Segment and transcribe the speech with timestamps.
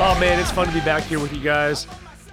[0.00, 1.86] Oh man, it's fun to be back here with you guys.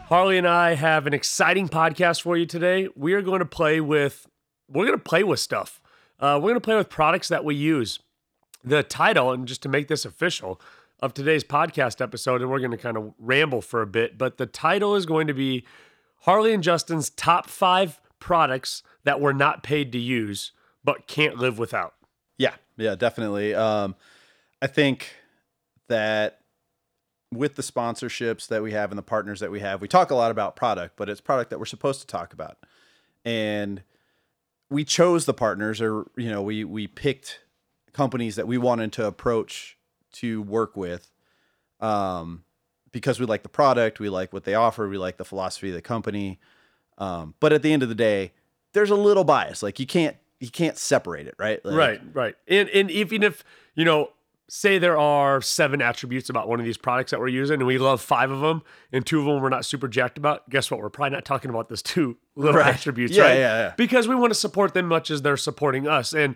[0.08, 2.90] Harley and I have an exciting podcast for you today.
[2.96, 4.28] We are going to play with
[4.70, 5.82] we're going to play with stuff.
[6.20, 8.00] Uh, we're going to play with products that we use.
[8.64, 10.60] The title, and just to make this official,
[11.00, 14.38] of today's podcast episode, and we're going to kind of ramble for a bit, but
[14.38, 15.66] the title is going to be
[16.22, 20.52] Harley and Justin's top five products that we're not paid to use
[20.86, 21.96] but can't live without.
[22.38, 23.54] Yeah, yeah, definitely.
[23.54, 23.96] Um,
[24.62, 25.16] I think
[25.90, 26.40] that
[27.34, 30.16] with the sponsorships that we have and the partners that we have, we talk a
[30.16, 32.58] lot about product, but it's product that we're supposed to talk about.
[33.26, 33.82] And
[34.70, 37.40] we chose the partners or you know, we we picked
[37.92, 39.78] companies that we wanted to approach
[40.20, 41.10] to work with
[41.80, 42.44] um
[42.92, 45.76] because we like the product, we like what they offer, we like the philosophy of
[45.76, 46.40] the company.
[46.98, 48.32] Um, but at the end of the day,
[48.72, 49.62] there's a little bias.
[49.62, 51.64] Like you can't you can't separate it, right?
[51.66, 52.36] Like, right, right.
[52.48, 54.12] And and even if you know,
[54.48, 57.78] say there are seven attributes about one of these products that we're using, and we
[57.78, 58.62] love five of them,
[58.94, 60.50] and two of them we're not super jacked about.
[60.50, 60.80] Guess what?
[60.80, 62.74] We're probably not talking about those two little Right.
[62.76, 63.34] attributes, Yeah, right?
[63.38, 63.74] yeah, yeah.
[63.76, 66.14] Because we want to support them much as they're supporting us.
[66.14, 66.36] And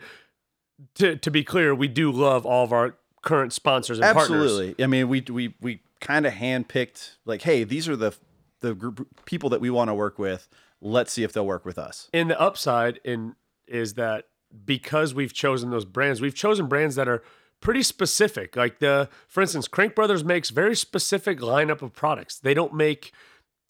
[0.96, 4.42] to to be clear, we do love all of our current sponsors and partners.
[4.42, 4.84] Absolutely.
[4.84, 8.14] I mean, we we we kind of handpicked like, hey, these are the
[8.62, 10.48] the group people that we want to work with.
[10.82, 12.10] Let's see if they'll work with us.
[12.14, 13.36] And the upside in
[13.68, 14.26] is that
[14.66, 17.22] because we've chosen those brands, we've chosen brands that are
[17.62, 18.56] pretty specific.
[18.56, 22.40] Like the, for instance, Crank Brothers makes very specific lineup of products.
[22.40, 23.12] They don't make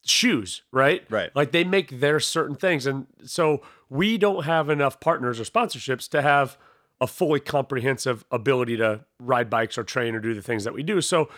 [0.06, 1.03] shoes, right?
[1.09, 1.36] Right.
[1.36, 6.08] Like they make their certain things, and so we don't have enough partners or sponsorships
[6.09, 6.58] to have
[7.02, 10.83] a fully comprehensive ability to ride bikes or train or do the things that we
[10.83, 11.00] do.
[11.02, 11.30] So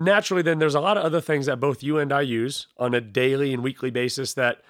[0.00, 2.94] naturally then there's a lot of other things that both you and I use on
[2.94, 4.62] a daily and weekly basis that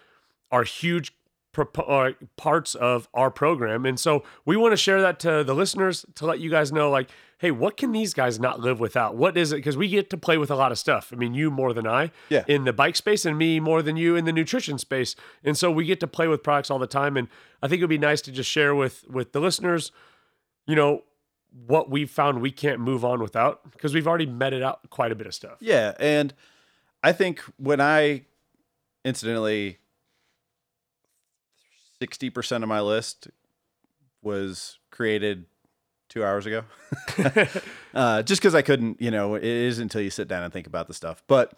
[0.50, 1.12] are huge
[1.56, 3.84] uh, parts of our program.
[3.84, 6.90] And so we want to share that to the listeners to let you guys know
[6.90, 9.16] like hey what can these guys not live without?
[9.16, 9.56] What is it?
[9.56, 11.10] Because we get to play with a lot of stuff.
[11.12, 12.44] I mean you more than i Yeah.
[12.48, 15.14] in the bike space and me more than you in the nutrition space.
[15.44, 17.16] And so we get to play with products all the time.
[17.16, 17.28] And
[17.62, 19.90] i think it would be nice to just share with with the listeners
[20.68, 21.02] you know
[21.66, 25.16] what we've found we can't move on without because we've already meted out quite a
[25.16, 25.56] bit of stuff.
[25.58, 26.32] Yeah, and
[27.02, 28.26] I think when I
[29.04, 29.78] incidentally
[32.00, 33.28] sixty percent of my list
[34.22, 35.46] was created
[36.08, 36.64] two hours ago.
[37.94, 40.66] uh, just because I couldn't, you know, it is until you sit down and think
[40.66, 41.22] about the stuff.
[41.26, 41.52] But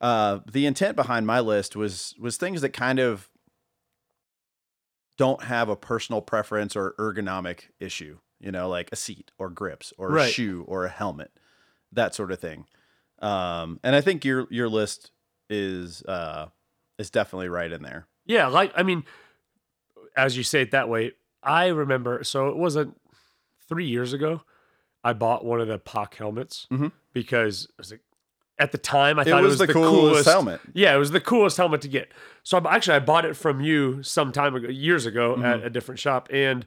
[0.00, 3.28] uh, the intent behind my list was was things that kind of
[5.18, 8.18] don't have a personal preference or ergonomic issue.
[8.42, 10.32] You know, like a seat or grips or a Right.
[10.32, 11.30] shoe or a helmet,
[11.92, 12.66] that sort of thing.
[13.20, 15.12] Um, and I think your your list
[15.48, 16.46] is uh,
[16.98, 18.06] is definitely right in there.
[18.26, 19.04] Yeah, like I mean,
[20.16, 22.24] as you say it that way, I remember.
[22.24, 23.00] So it wasn't
[23.68, 24.42] three years ago.
[25.04, 26.92] I bought one of the POC helmets Mhm.
[27.12, 28.02] because it was like,
[28.58, 30.60] at the time I It thought was it was the coolest helmet.
[30.74, 32.12] Yeah, it was the coolest helmet to get.
[32.44, 35.44] So I, actually, I bought it from you some time ago, years ago, Mm-hmm.
[35.44, 36.66] at a different shop, and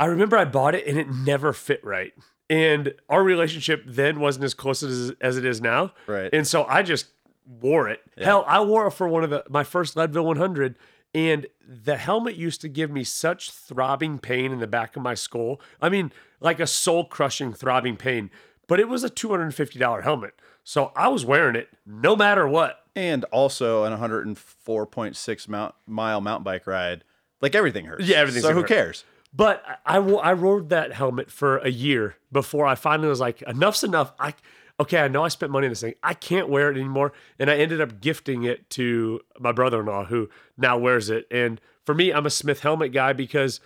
[0.00, 2.12] I remember I bought it and it never fit right.
[2.50, 5.92] And our relationship then wasn't as close as, as it is now.
[6.06, 6.30] Right.
[6.32, 7.06] And so I just
[7.46, 8.00] wore it.
[8.18, 10.76] Hell, I wore it for one of the my first Leadville 100,
[11.14, 15.14] and the helmet used to give me such throbbing pain in the back of my
[15.14, 15.60] skull.
[15.80, 18.30] I mean, like a soul crushing throbbing pain.
[18.66, 20.34] But it was a two hundred and fifty dollar helmet,
[20.64, 22.80] so I was wearing it no matter what.
[22.96, 27.04] and also an 104.6 mount, mile mountain bike ride,
[27.40, 28.06] like everything hurts.
[28.06, 28.42] Yeah, everything.
[28.42, 28.68] So who hurt.
[28.68, 29.04] cares?
[29.36, 33.42] But I, I, I rode that helmet for a year before I finally was like,
[33.42, 34.12] enough's enough.
[34.18, 34.34] I
[34.80, 35.94] okay, I know I spent money on this thing.
[36.02, 37.12] I can't wear it anymore.
[37.38, 41.26] And I ended up gifting it to my brother-in-law who now wears it.
[41.30, 43.60] And for me, I'm a Smith helmet guy because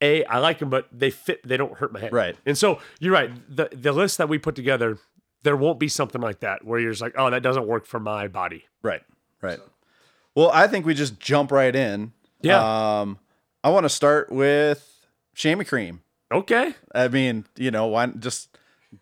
[0.00, 1.46] a I like them, but they fit.
[1.46, 2.12] They don't hurt my head.
[2.12, 2.36] Right.
[2.44, 3.30] And so you're right.
[3.54, 4.98] The the list that we put together,
[5.42, 8.00] there won't be something like that where you're just like, oh, that doesn't work for
[8.00, 8.64] my body.
[8.82, 9.02] Right.
[9.40, 9.58] Right.
[10.34, 12.12] Well, I think we just jump right in.
[12.42, 13.00] Yeah.
[13.00, 13.18] Um,
[13.62, 14.93] I want to start with
[15.34, 16.02] chamois cream.
[16.32, 16.74] Okay.
[16.94, 18.56] I mean, you know, why just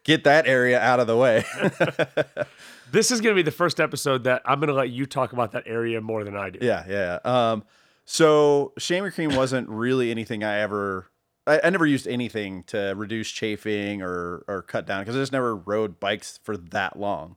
[0.05, 1.45] get that area out of the way?
[2.93, 5.33] This is going to be the first episode that I'm going to let you talk
[5.33, 6.59] about that area more than I do.
[6.61, 7.19] yeah, yeah.
[7.25, 7.65] Um,
[8.05, 11.09] so chamois cream wasn't really anything I ever.
[11.47, 15.33] I, I never used anything to reduce chafing or or cut down because I just
[15.33, 17.37] never rode bikes for that long.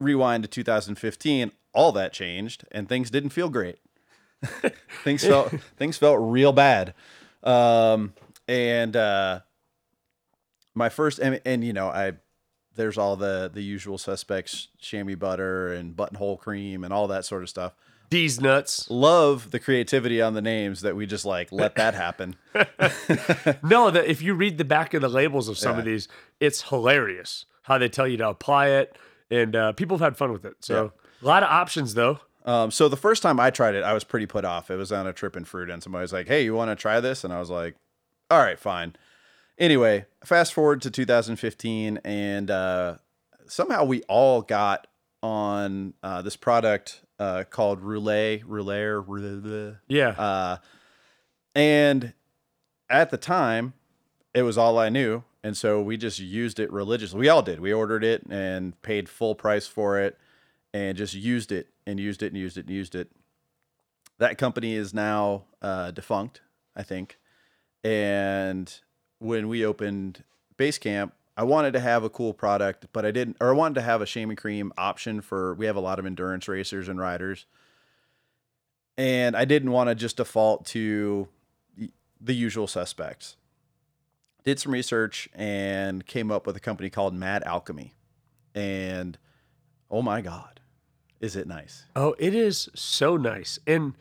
[0.00, 3.78] Rewind to 2015, all that changed and things didn't feel great.
[5.04, 6.92] things felt things felt real bad.
[7.44, 8.14] Um,
[8.48, 9.40] and uh,
[10.74, 12.12] my first and, and you know I
[12.74, 17.42] there's all the the usual suspects, chamois butter and buttonhole cream and all that sort
[17.42, 17.74] of stuff.
[18.10, 18.88] DZ Nuts.
[18.90, 22.36] Love the creativity on the names that we just like let that happen.
[23.62, 26.08] No, that if you read the back of the labels of some of these,
[26.40, 28.96] it's hilarious how they tell you to apply it,
[29.30, 30.56] and uh, people have had fun with it.
[30.60, 30.92] So
[31.22, 32.20] a lot of options though.
[32.44, 34.70] Um, so the first time I tried it, I was pretty put off.
[34.70, 36.76] It was on a trip in Fruita, and somebody was like, "Hey, you want to
[36.76, 37.74] try this?" And I was like,
[38.30, 38.96] "All right, fine."
[39.58, 42.96] Anyway, fast forward to 2015, and uh,
[43.46, 44.86] somehow we all got
[45.22, 49.76] on uh, this product uh, called Roulette, Roulette.
[49.88, 50.56] Yeah, Uh,
[51.54, 52.12] and
[52.90, 53.74] at the time,
[54.34, 55.22] it was all I knew.
[55.42, 57.20] And so we just used it religiously.
[57.20, 57.60] We all did.
[57.60, 60.18] We ordered it and paid full price for it
[60.72, 63.10] and just used it and used it and used it and used it.
[64.18, 66.40] That company is now uh, defunct,
[66.76, 67.18] I think.
[67.82, 68.72] And
[69.18, 70.24] when we opened
[70.56, 73.82] Basecamp, I wanted to have a cool product, but I didn't, or I wanted to
[73.82, 77.46] have a chamois cream option for, we have a lot of endurance racers and riders
[78.96, 81.28] and I didn't want to just default to
[82.20, 83.36] the usual suspects.
[84.44, 87.94] Did some research and came up with a company called Mad Alchemy.
[88.54, 89.18] And
[89.90, 90.60] oh my God,
[91.24, 91.84] is it nice?
[91.96, 93.58] Oh, it is so nice.
[93.66, 93.94] And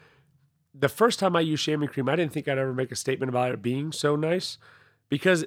[0.74, 3.30] the first time I used chamois cream, I didn't think I'd ever make a statement
[3.30, 4.58] about it being so nice
[5.10, 5.46] because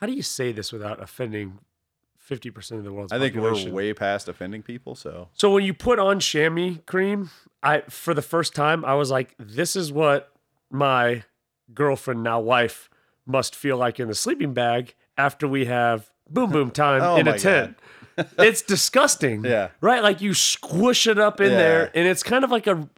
[0.00, 1.58] how do you say this without offending
[2.30, 3.72] 50% of the world's I think population?
[3.72, 4.94] we're way past offending people.
[4.94, 7.30] So So when you put on chamois cream,
[7.62, 10.32] I for the first time I was like, this is what
[10.70, 11.24] my
[11.74, 12.88] girlfriend now wife
[13.26, 17.26] must feel like in the sleeping bag after we have boom boom time Oh in
[17.26, 17.78] a tent.
[18.38, 19.44] it's disgusting.
[19.44, 19.68] Yeah.
[19.80, 20.02] Right?
[20.02, 21.56] Like you squish it up in Yeah.
[21.58, 22.88] there and it's kind of like a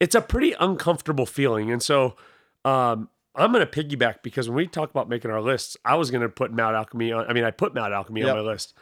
[0.00, 1.70] it's a pretty uncomfortable feeling.
[1.70, 2.16] And so
[2.64, 6.28] um I'm gonna piggyback because when we talk about making our lists, I was gonna
[6.28, 7.26] put Mad Alchemy on.
[7.26, 8.30] I mean, I put Mad Alchemy Yep.
[8.30, 8.74] on my list.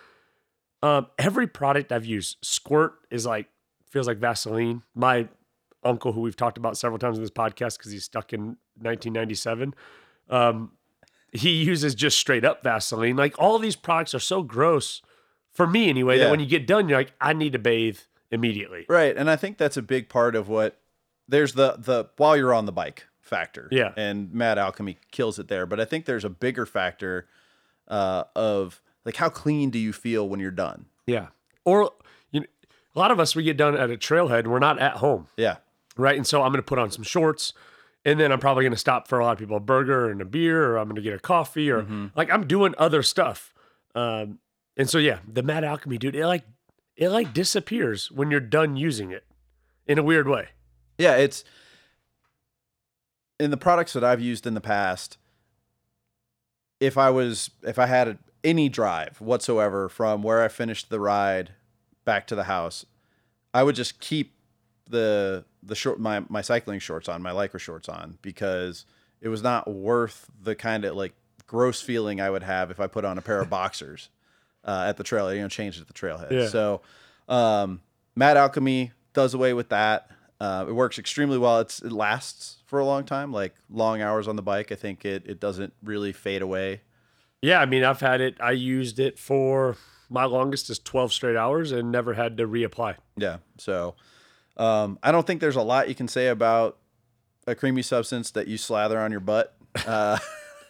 [0.83, 3.47] Um, every product I've used, Squirt is like
[3.91, 4.83] feels like Vaseline.
[4.95, 5.29] My
[5.85, 9.75] uncle, who we've talked about several times in this podcast because he's stuck in 1997,
[10.31, 10.73] um,
[11.33, 13.17] he uses just straight up Vaseline.
[13.17, 15.01] Like all these products are so gross
[15.53, 17.99] for me anyway that when you get done, you're like, I need to bathe
[18.31, 18.87] immediately.
[18.89, 20.79] Right, and I think that's a big part of what
[21.29, 23.69] there's the the while you're on the bike factor.
[23.71, 23.93] Yeah.
[23.97, 25.65] and Mad Alchemy kills it there.
[25.65, 27.29] But I think there's a bigger factor
[27.89, 30.87] uh, of like how clean do you feel when you're done?
[31.07, 31.29] Yeah.
[31.65, 31.93] Or
[32.33, 32.47] you know,
[32.95, 34.47] a lot of us we get done at a trailhead.
[34.47, 35.29] We're not at home.
[35.37, 35.57] Yeah,
[35.97, 36.17] right?
[36.17, 37.53] And so I'm going to put on some shorts,
[38.05, 40.21] and then I'm probably going to stop for a lot of people a burger and
[40.21, 41.87] a beer, or I'm going to get a coffee, or
[42.17, 43.55] like I'm doing other stuff.
[43.95, 44.39] Um,
[44.81, 46.45] and so yeah, the Mad Alchemy, dude, it like
[46.97, 49.25] it like disappears when you're done using it
[49.87, 50.49] in a weird way.
[50.97, 51.17] yeah.
[51.17, 51.45] It's
[53.39, 55.19] in the products that I've used in the past.
[56.81, 61.51] If I was if I had any drive whatsoever from where I finished the ride
[62.07, 62.87] back to the house,
[63.53, 64.33] I would just keep
[64.89, 68.87] the the short my my cycling shorts on, my lycra shorts on because
[69.21, 71.13] it was not worth the kind of like
[71.47, 74.09] gross feeling I would have if I put on a pair of boxers
[74.65, 76.31] uh, at the trail, you know, changed at the trailhead.
[76.31, 76.49] Yeah.
[76.49, 76.83] So,
[77.29, 77.81] um,
[78.15, 80.11] Mad Alchemy does away with that.
[80.41, 81.61] Uh, it works extremely well.
[81.61, 84.73] It's it lasts for a long time, like long hours on the bike.
[84.73, 86.81] I think it it doesn't really fade away.
[87.43, 88.37] Yeah, I mean, I've had it.
[88.41, 89.77] I used it for
[90.11, 92.97] my longest is 12 straight hours and never had to reapply.
[93.17, 93.39] Yeah.
[93.59, 93.95] So,
[94.57, 96.79] um, I don't think there's a lot you can say about
[97.47, 99.55] a creamy substance that you slather on your butt
[99.87, 100.19] uh,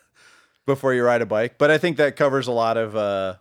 [0.67, 3.37] before you ride a bike, but I think that covers a lot of uh,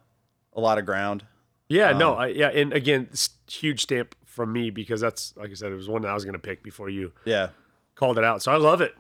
[0.59, 1.25] a lot of ground.
[1.67, 3.09] Yeah, no, I, yeah, and again,
[3.47, 6.25] huge stamp from me because that's like I said, it was one that I was
[6.25, 7.49] going to pick before you Yeah.
[7.95, 8.41] called it out.
[8.41, 8.95] So I love it.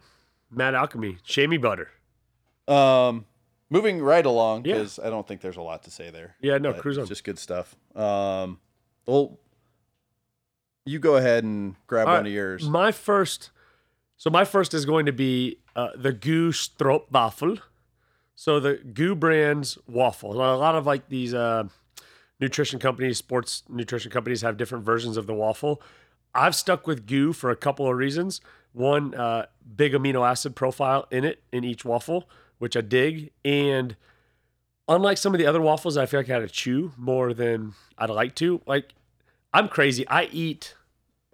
[0.51, 1.89] Mad Alchemy, Chamois Butter.
[2.67, 3.25] Um,
[3.69, 4.75] moving right along Yeah.
[4.75, 6.35] because I don't think there's a lot to say there.
[6.41, 7.07] Yeah, no, cruise on.
[7.07, 7.75] Just good stuff.
[7.95, 8.59] Um,
[9.07, 9.39] well,
[10.85, 12.67] you go ahead and grab All one right, of yours.
[12.67, 13.49] My first,
[14.17, 17.61] so my first is going to be uh, the GU Stroopwafel.
[18.39, 20.31] So the GU brands waffle.
[20.31, 21.65] A lot of like these uh,
[22.39, 25.81] nutrition companies, sports nutrition companies have different versions of the waffle.
[26.33, 28.39] I've stuck with GU for a couple of reasons.
[28.71, 32.29] One, uh, big amino acid profile in it in each waffle,
[32.59, 33.97] which I dig, and
[34.87, 37.73] unlike some of the other waffles, I feel like I had to chew more than
[37.97, 38.61] I'd like to.
[38.65, 38.93] Like
[39.53, 40.07] I'm crazy.
[40.07, 40.75] I eat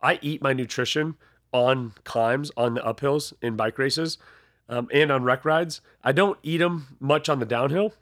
[0.01, 1.17] I eat my nutrition
[1.51, 4.17] on climbs, on the uphills in bike races,
[4.69, 5.81] um, and on rec rides.
[6.03, 7.93] I don't eat them much on the downhill.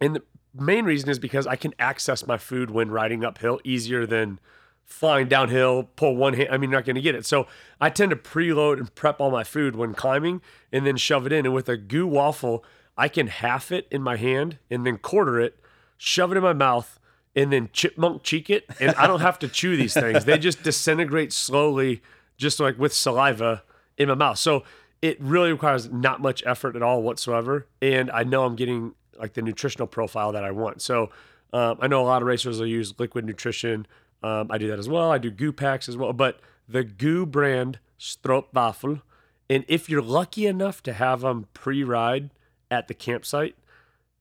[0.00, 0.22] And the
[0.54, 4.40] main reason is because I can access my food when riding uphill easier than
[4.84, 6.48] flying downhill, pull one hand.
[6.50, 7.24] I mean, you're not going to get it.
[7.24, 7.46] So
[7.80, 11.32] I tend to preload and prep all my food when climbing and then shove it
[11.32, 11.46] in.
[11.46, 12.64] And with a GU waffle,
[12.96, 15.58] I can half it in my hand and then quarter it,
[15.96, 16.98] shove it in my mouth,
[17.34, 20.24] and then chipmunk cheek it, and I don't have to chew these things.
[20.24, 22.02] They just disintegrate slowly,
[22.36, 23.64] just like with saliva
[23.98, 24.38] in my mouth.
[24.38, 24.62] So
[25.02, 29.34] it really requires not much effort at all whatsoever, and I know I'm getting like
[29.34, 30.82] the nutritional profile that I want.
[30.82, 31.10] So
[31.52, 33.86] um, I know a lot of racers will use liquid nutrition.
[34.22, 35.10] Um, I do that as well.
[35.10, 39.02] I do goo packs as well, but the GU brand Stroopwafel,
[39.48, 42.30] and if you're lucky enough to have them pre-ride
[42.70, 43.56] at the campsite,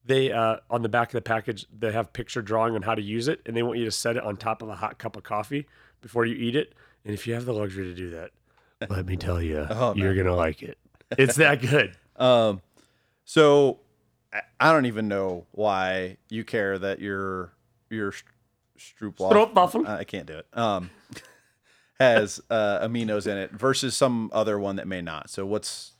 [0.05, 3.01] they uh, on the back of the package they have picture drawing on how to
[3.01, 5.15] use it, and they want you to set it on top of a hot cup
[5.15, 5.65] of coffee
[6.01, 6.73] before you eat it.
[7.05, 8.31] And if you have the luxury to do that,
[8.89, 10.77] let me tell you, Oh, you're gonna like it.
[11.17, 11.95] It's that good.
[12.15, 12.61] Um,
[13.25, 13.79] so
[14.31, 17.51] I- I don't even know why you care that your
[17.89, 18.13] your
[18.77, 19.31] Stroopwafel.
[19.53, 19.87] Stroopwafel.
[19.87, 20.45] I can't do it.
[20.53, 20.91] Um,
[21.99, 25.29] has uh, aminos in it versus some other one that may not.
[25.29, 25.93] So what's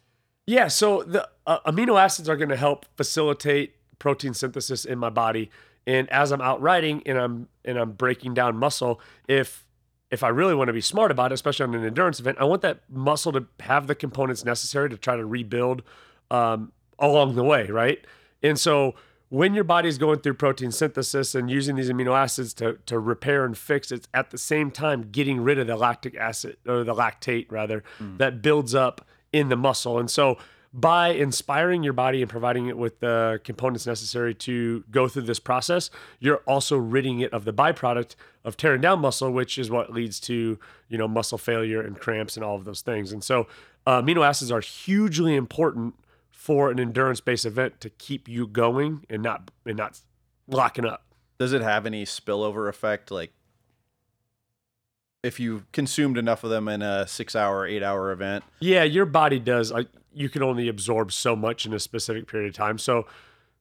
[0.46, 5.10] Yeah, so the uh, amino acids are going to help facilitate protein synthesis in my
[5.10, 5.50] body.
[5.88, 9.66] And as I'm out riding and I'm and I'm breaking down muscle, if
[10.14, 12.44] if I really want to be smart about it, especially on an endurance event, I
[12.44, 15.82] want that muscle to have the components necessary to try to rebuild
[16.30, 18.06] um, along the way, right?
[18.44, 18.94] And so
[19.30, 23.44] when your body's going through protein synthesis and using these amino acids to, to repair
[23.44, 26.94] and fix, it's at the same time getting rid of the lactic acid or the
[26.94, 27.84] lactate rather
[28.20, 29.98] that builds up in the muscle.
[29.98, 30.38] And so
[30.74, 35.40] by inspiring your body and providing it with the components necessary to go through this
[35.40, 39.94] process, you're also ridding it of the byproduct of tearing down muscle, which is what
[39.94, 40.58] leads to,
[40.90, 43.12] you know, muscle failure and cramps and all of those things.
[43.12, 43.48] And so
[43.86, 45.94] uh, amino acids are hugely important
[46.32, 50.00] for an endurance-based event to keep you going and not and not
[50.48, 51.06] locking up.
[51.38, 53.12] does it have any spillover effect?
[53.12, 53.32] Like
[55.24, 58.44] if you consumed enough of them in a six hour, eight hour event.
[58.60, 59.72] Yeah, your body does.
[59.72, 62.78] Like you can only absorb so much in a specific period of time.
[62.78, 63.08] So,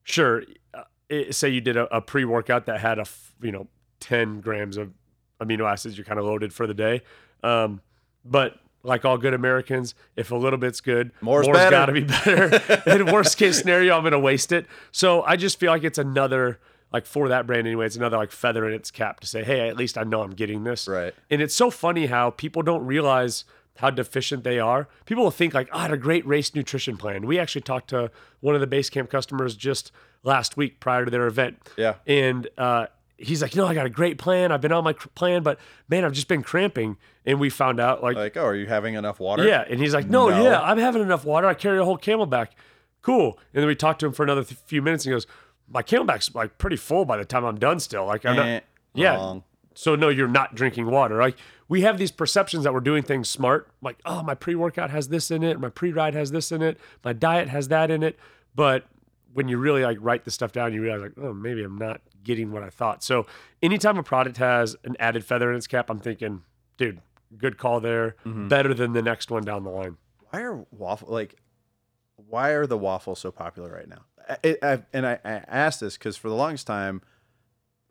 [0.02, 0.42] sure,
[0.74, 3.68] uh, it, say you did a, a pre-workout that had a f- you know
[4.00, 4.92] ten grams of
[5.40, 7.02] amino acids, you're kind of loaded for the day.
[7.42, 7.80] Um,
[8.24, 12.02] but like all good Americans, if a little bit's good, More's more's got to be
[12.02, 12.82] better.
[12.86, 14.66] In worst case scenario, I'm gonna waste it.
[14.90, 16.58] So I just feel like it's another
[16.92, 17.86] like for that brand anyway.
[17.86, 20.32] It's another like feather in its cap to say, hey, at least I know I'm
[20.32, 20.86] getting this.
[20.88, 21.14] Right.
[21.30, 23.44] And it's so funny how people don't realize
[23.76, 24.86] how deficient they are.
[25.06, 27.26] People will think like, oh, I had a great race nutrition plan.
[27.26, 29.90] We actually talked to one of the base camp customers just
[30.22, 31.56] last week prior to their event.
[31.78, 31.94] Yeah.
[32.06, 34.52] And uh, he's like, you know, I got a great plan.
[34.52, 35.58] I've been on my plan, but
[35.88, 36.98] man, I've just been cramping.
[37.24, 39.46] And we found out like, Like, oh, are you having enough water?
[39.46, 39.64] yeah.
[39.68, 40.42] And he's like, no, No.
[40.42, 41.46] yeah, I'm having enough water.
[41.46, 42.48] I carry a whole CamelBak.
[43.00, 43.38] Cool.
[43.54, 45.04] And then we talked to him for another th- few minutes.
[45.06, 45.26] And he goes,
[45.68, 48.06] my CamelBak's like pretty full by the time I'm done still.
[48.06, 48.62] Like I'm Eh, not,
[48.94, 49.14] yeah.
[49.16, 49.44] wrong.
[49.74, 51.16] So no, you're not drinking water.
[51.18, 51.36] Like
[51.68, 53.70] we have these perceptions that we're doing things smart.
[53.80, 57.12] Like, oh, my pre-workout has this in it, my pre-ride has this in it, my
[57.14, 58.18] diet has that in it.
[58.54, 58.84] But
[59.32, 62.02] when you really like write the stuff down, you realize like, oh, maybe I'm not
[62.22, 63.02] getting what I thought.
[63.02, 63.26] So
[63.62, 66.42] anytime a product has an added feather in its cap, I'm thinking,
[66.76, 67.00] dude,
[67.38, 68.16] good call there.
[68.26, 69.96] Better than the next one down the line.
[70.30, 71.36] Why are waffle like?
[72.16, 74.04] Why are the waffles so popular right now?
[74.28, 77.02] I, I, and I, I asked this because for the longest time,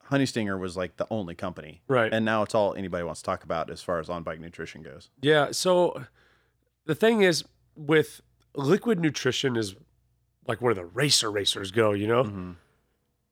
[0.06, 2.14] Honey Stinger was like the only company, Right.
[2.14, 4.82] And now it's all anybody wants to talk about as far as on bike nutrition
[4.82, 5.10] goes.
[5.22, 5.52] Yeah.
[5.52, 6.06] So
[6.86, 7.44] the thing is
[7.76, 8.22] with
[8.56, 9.76] liquid nutrition is
[10.48, 12.24] like where the racer racers go, you know?
[12.26, 12.56] Mhm.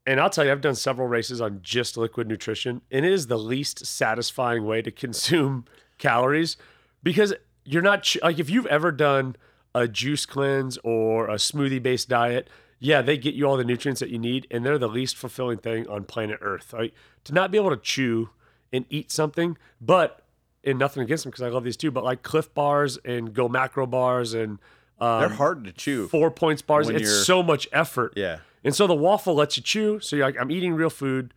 [0.05, 3.27] And I'll tell you, I've done several races on just liquid nutrition, and it is
[3.27, 5.65] the least satisfying way to consume
[5.97, 6.55] calories
[7.03, 7.33] because
[7.65, 9.35] you're not ch- like if you've ever done
[9.75, 13.99] a juice cleanse or a smoothie based diet, yeah, they get you all the nutrients
[13.99, 16.73] that you need, and they're the least fulfilling thing on planet Earth.
[16.73, 16.93] Like
[17.25, 18.29] to not be able to chew
[18.71, 20.21] and eat something, but
[20.63, 23.47] and nothing against them because I love these too, but like Clif bars and Go
[23.47, 24.59] Macro bars and
[24.99, 26.07] um, They're hard to chew.
[26.09, 28.13] four points bars, it's so much effort.
[28.17, 28.39] Yeah.
[28.63, 29.99] And so the waffle lets you chew.
[30.01, 31.33] So you're like, I'm eating real food,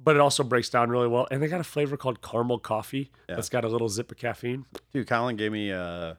[0.00, 1.28] but it also breaks down really well.
[1.30, 3.36] And they got a flavor called caramel coffee Yeah.
[3.36, 4.66] that's got a little zip of caffeine.
[4.92, 6.18] Dude, Colin gave me a,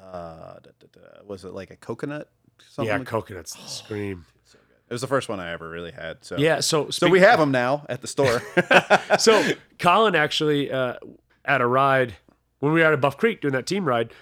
[0.00, 2.30] uh, da, da, da, was it like a coconut?
[2.68, 4.24] Something yeah, like- coconuts scream.
[4.88, 6.24] It was the first one I ever really had.
[6.24, 8.40] So Yeah, so So we have them now at the store.
[9.18, 9.42] so
[9.80, 10.94] Colin actually uh,
[11.44, 12.14] at a ride
[12.60, 14.12] when we were at Buff Creek doing that team ride,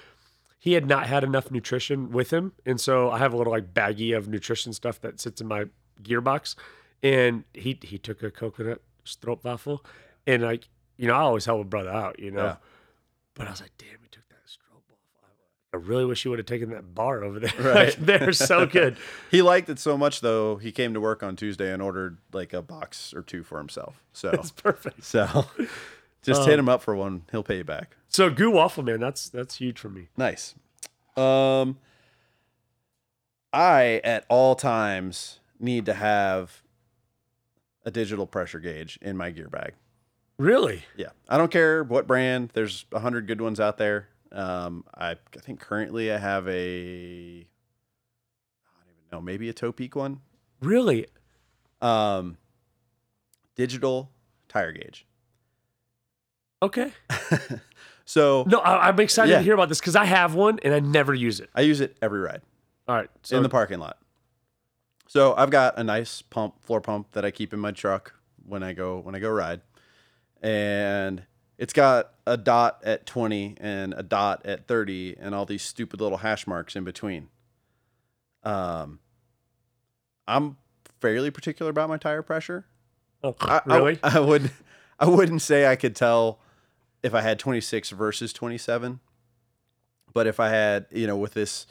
[0.59, 3.75] he had not had enough nutrition with him, and so I have a little like
[3.75, 5.67] baggie of nutrition stuff that sits in my
[6.03, 6.55] gearbox,
[7.03, 9.81] and he he took a coconut stroopwafel,
[10.27, 12.57] and like you know I always help a brother out, you know, Yeah.
[13.35, 14.04] but I was like, damn, he took that stroopwafel.
[15.75, 17.51] I really wish he would have taken that bar over there.
[17.59, 17.97] Right.
[17.99, 18.97] They're so good.
[19.33, 20.55] he liked it so much though.
[20.57, 24.01] He came to work on Tuesday and ordered like a box or two for himself.
[24.13, 25.03] So It's perfect.
[25.03, 25.47] so
[26.23, 27.23] just Um, hit him up for one.
[27.33, 27.97] He'll pay you back.
[28.09, 30.11] So GU waffle man, that's that's huge for me.
[30.17, 30.55] Nice.
[31.17, 31.79] Um,
[33.53, 36.63] I at all times need to have
[37.85, 39.75] a digital pressure gauge in my gear bag.
[40.39, 40.85] Really?
[40.97, 42.51] Yeah, I don't care what brand.
[42.55, 44.09] There's a hundred good ones out there.
[44.35, 46.55] Um, I, I think currently I have a, I
[48.85, 50.21] don't even know, maybe a Topeak one.
[50.61, 51.07] Really?
[51.81, 52.37] Um,
[53.55, 54.11] digital
[54.49, 55.07] tire gauge.
[56.63, 56.93] Okay.
[58.07, 59.39] So No, I, I'm excited Yeah.
[59.39, 61.49] to hear about this because I have one and I never use it.
[61.55, 62.43] I use it every ride
[62.87, 63.09] All right.
[63.23, 63.97] So in the parking lot.
[65.09, 68.13] So I've got a nice pump, floor pump that I keep in my truck
[68.47, 69.63] when I go when I go ride,
[70.43, 71.23] and
[71.59, 76.01] it's got a dot at 20 and a dot at 30 and all these stupid
[76.01, 77.29] little hash marks in between.
[78.43, 78.99] Um,
[80.27, 80.57] I'm
[81.01, 82.67] fairly particular about my tire pressure.
[83.23, 83.99] oh, I, I- really?
[84.03, 84.51] I, would
[84.99, 86.41] I wouldn't say I could tell
[87.03, 89.01] if I had 26 versus 27.
[90.13, 91.67] But if I had, you know, with this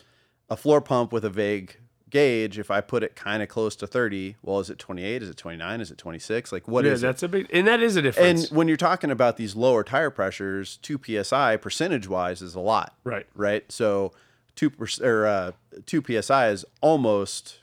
[0.49, 1.77] a floor pump with a vague
[2.13, 5.23] gauge, if I put it kind of close to 30, well, is it 28?
[5.23, 5.81] Is it 29?
[5.81, 6.51] Is it 26?
[6.51, 7.07] Like what yeah, is it?
[7.07, 8.49] that's a big, and that is a difference.
[8.49, 12.59] And when you're talking about these lower tire pressures, 2 psi percentage wise is a
[12.59, 13.25] lot right.
[13.35, 13.69] right?
[13.71, 14.13] So
[14.55, 15.51] two percent or uh,
[15.87, 17.61] two psi is almost,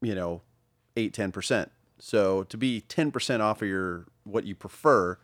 [0.00, 0.40] you know,
[0.96, 1.70] eight ten percent.
[1.98, 5.18] So to be ten percent off of your what you prefer,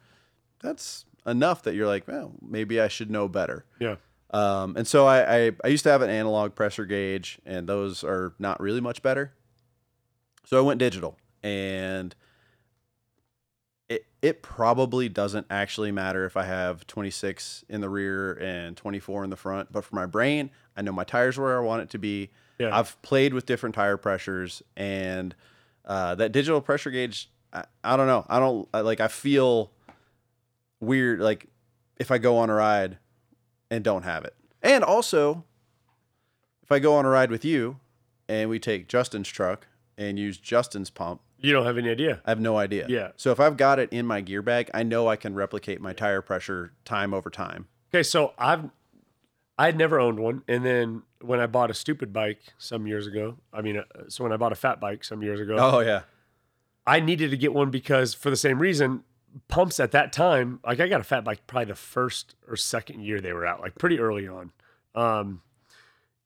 [0.60, 3.64] that's enough that you're like, well, maybe I should know better.
[3.78, 3.96] Yeah.
[4.30, 8.04] Um, and so I, I I used to have an analog pressure gauge, and those
[8.04, 9.32] are not really much better.
[10.44, 12.14] So I went digital, and
[13.88, 19.24] it it probably doesn't actually matter if I have 26 in the rear and 24
[19.24, 19.72] in the front.
[19.72, 22.30] But for my brain, I know my tires where I want it to be.
[22.58, 22.76] Yeah.
[22.76, 25.34] I've played with different tire pressures, and
[25.86, 28.26] uh, that digital pressure gauge, I, I don't know.
[28.28, 29.00] I don't I, like.
[29.00, 29.70] I feel
[30.80, 31.46] weird, like
[31.96, 32.98] if I go on a ride
[33.70, 34.34] and don't have it.
[34.62, 35.44] And also,
[36.62, 37.78] if I go on a ride with you
[38.28, 42.20] and we take Justin's truck and use Justin's pump, You don't have any idea.
[42.24, 42.86] I have no idea.
[42.88, 43.12] Yeah.
[43.16, 45.92] So if I've got it in my gear bag, I know I can replicate my
[45.92, 47.68] tire pressure time over time.
[47.94, 48.64] Okay, so I've
[49.60, 53.08] I had never owned one, and then when I bought a stupid bike some years
[53.08, 55.80] ago, I mean, uh, so when I bought a fat bike some years ago, Oh
[55.80, 56.02] yeah.
[56.86, 59.02] I needed to get one because for the same reason,
[59.48, 63.02] pumps at that time, like I got a fat bike probably the first or second
[63.02, 64.52] year they were out, like pretty early on.
[64.94, 65.42] Um,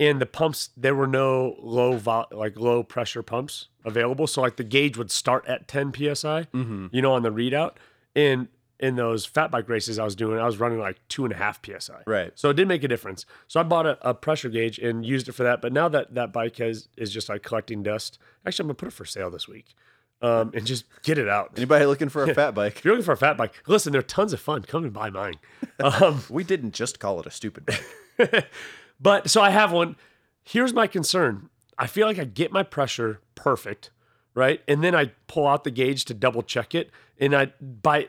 [0.01, 4.27] and the pumps, there were no low vol, like low pressure pumps available.
[4.27, 6.87] So like the gauge would start at 10 psi, Mm-hmm.
[6.91, 7.73] you know, on the readout.
[8.17, 8.49] And
[8.81, 11.37] in those fat bike races I was doing, I was running like two and a
[11.37, 12.03] half psi.
[12.05, 12.33] Right.
[12.35, 13.27] So it did make a difference.
[13.47, 15.63] So I bought a, a pressure gauge and used it for that.
[15.63, 18.19] But now that that bike has is just like collecting dust.
[18.45, 19.75] Actually, I'm gonna put it for sale this week,
[20.23, 21.53] um, and just get it out.
[21.57, 22.77] Anybody looking for a fat bike?
[22.79, 24.63] If you're looking for a fat bike, listen, they're tons of fun.
[24.63, 25.35] Come and buy mine.
[25.81, 28.47] Um, We didn't just call it a stupid bike.
[29.01, 29.97] but so I have one.
[30.45, 31.49] Here's my concern.
[31.79, 33.91] I feel like I get my pressure perfect,
[34.35, 34.63] right?
[34.69, 38.09] And then I pull out the gauge to double check it, and I by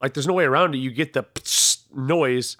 [0.00, 0.78] like there's no way around it.
[0.78, 1.24] You get the
[1.94, 2.56] noise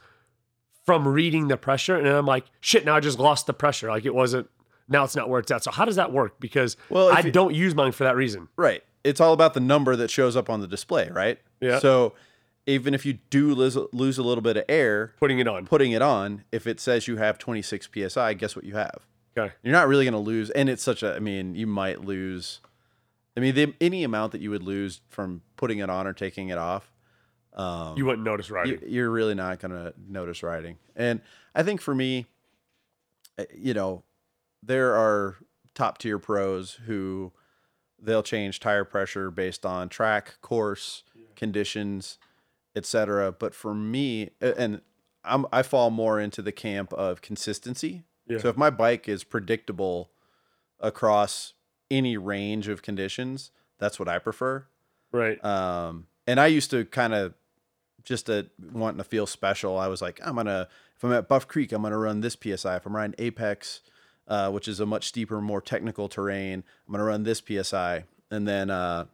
[0.85, 2.85] from reading the pressure, and I'm like, shit.
[2.85, 3.89] Now I just lost the pressure.
[3.89, 4.51] Like it wasn't.
[4.89, 5.63] Now it's not where it's at.
[5.65, 6.41] So how does that work?
[6.41, 8.49] Because Well, I you- don't use mine for that reason.
[8.57, 8.83] right.
[9.05, 11.39] It's all about the number that shows up on the display, right?
[11.61, 11.79] Yeah.
[11.79, 12.15] So
[12.67, 15.67] even if you do lose, lose a little bit of air Putting it on.
[15.67, 19.07] putting it on, if it says you have 26 psi, guess what you have?
[19.37, 19.55] Okay.
[19.63, 21.15] You're not really going to lose, and it's such a.
[21.15, 22.61] I mean, you might lose.
[23.37, 26.49] I mean, the, any amount that you would lose from putting it on or taking
[26.49, 26.93] it off,
[27.55, 28.81] um, You wouldn't notice riding.
[28.83, 30.79] you, you're really not going to notice riding.
[30.97, 31.21] And
[31.55, 32.27] I think for me,
[33.39, 34.03] uh, you know,
[34.63, 35.37] there are
[35.75, 37.33] top tier pros who
[38.03, 41.03] they'll change tire pressure based on track, course,
[41.37, 42.19] conditions,
[42.75, 43.33] etc.
[43.33, 44.81] But for me, and
[45.25, 48.05] I'm I fall more into the camp of consistency.
[48.27, 48.39] Yeah.
[48.39, 50.11] So if my bike is predictable
[50.79, 51.55] across
[51.91, 54.67] any range of conditions, that's what I prefer.
[55.13, 55.43] right.
[55.45, 57.35] Um, and I used to kind of
[58.05, 59.79] just to wanting to feel special.
[59.79, 62.77] I was like, I'm gonna if I'm at Buff Creek, I'm gonna run this psi.
[62.77, 63.81] If I'm riding Apex,
[64.29, 68.05] uh, which is a much steeper, more technical terrain, I'm gonna run this psi.
[68.31, 69.07] And then uh,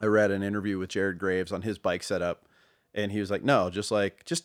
[0.00, 2.46] I read an interview with Jared Graves on his bike setup,
[2.94, 4.44] and he was like, No, just like just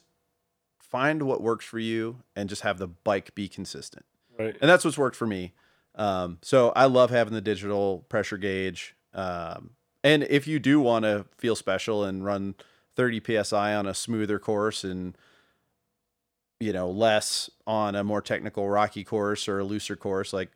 [0.80, 4.06] find what works for you, and just have the bike be consistent
[4.40, 4.56] right.
[4.60, 5.54] and that's what's worked for me.
[5.96, 8.96] Um, so I love having the digital pressure gauge.
[9.14, 9.72] Um,
[10.04, 12.56] and if you do want to feel special and run
[12.96, 15.18] 30 psi on a smoother course and
[16.60, 20.50] you know less on a more technical rocky course or a looser course, like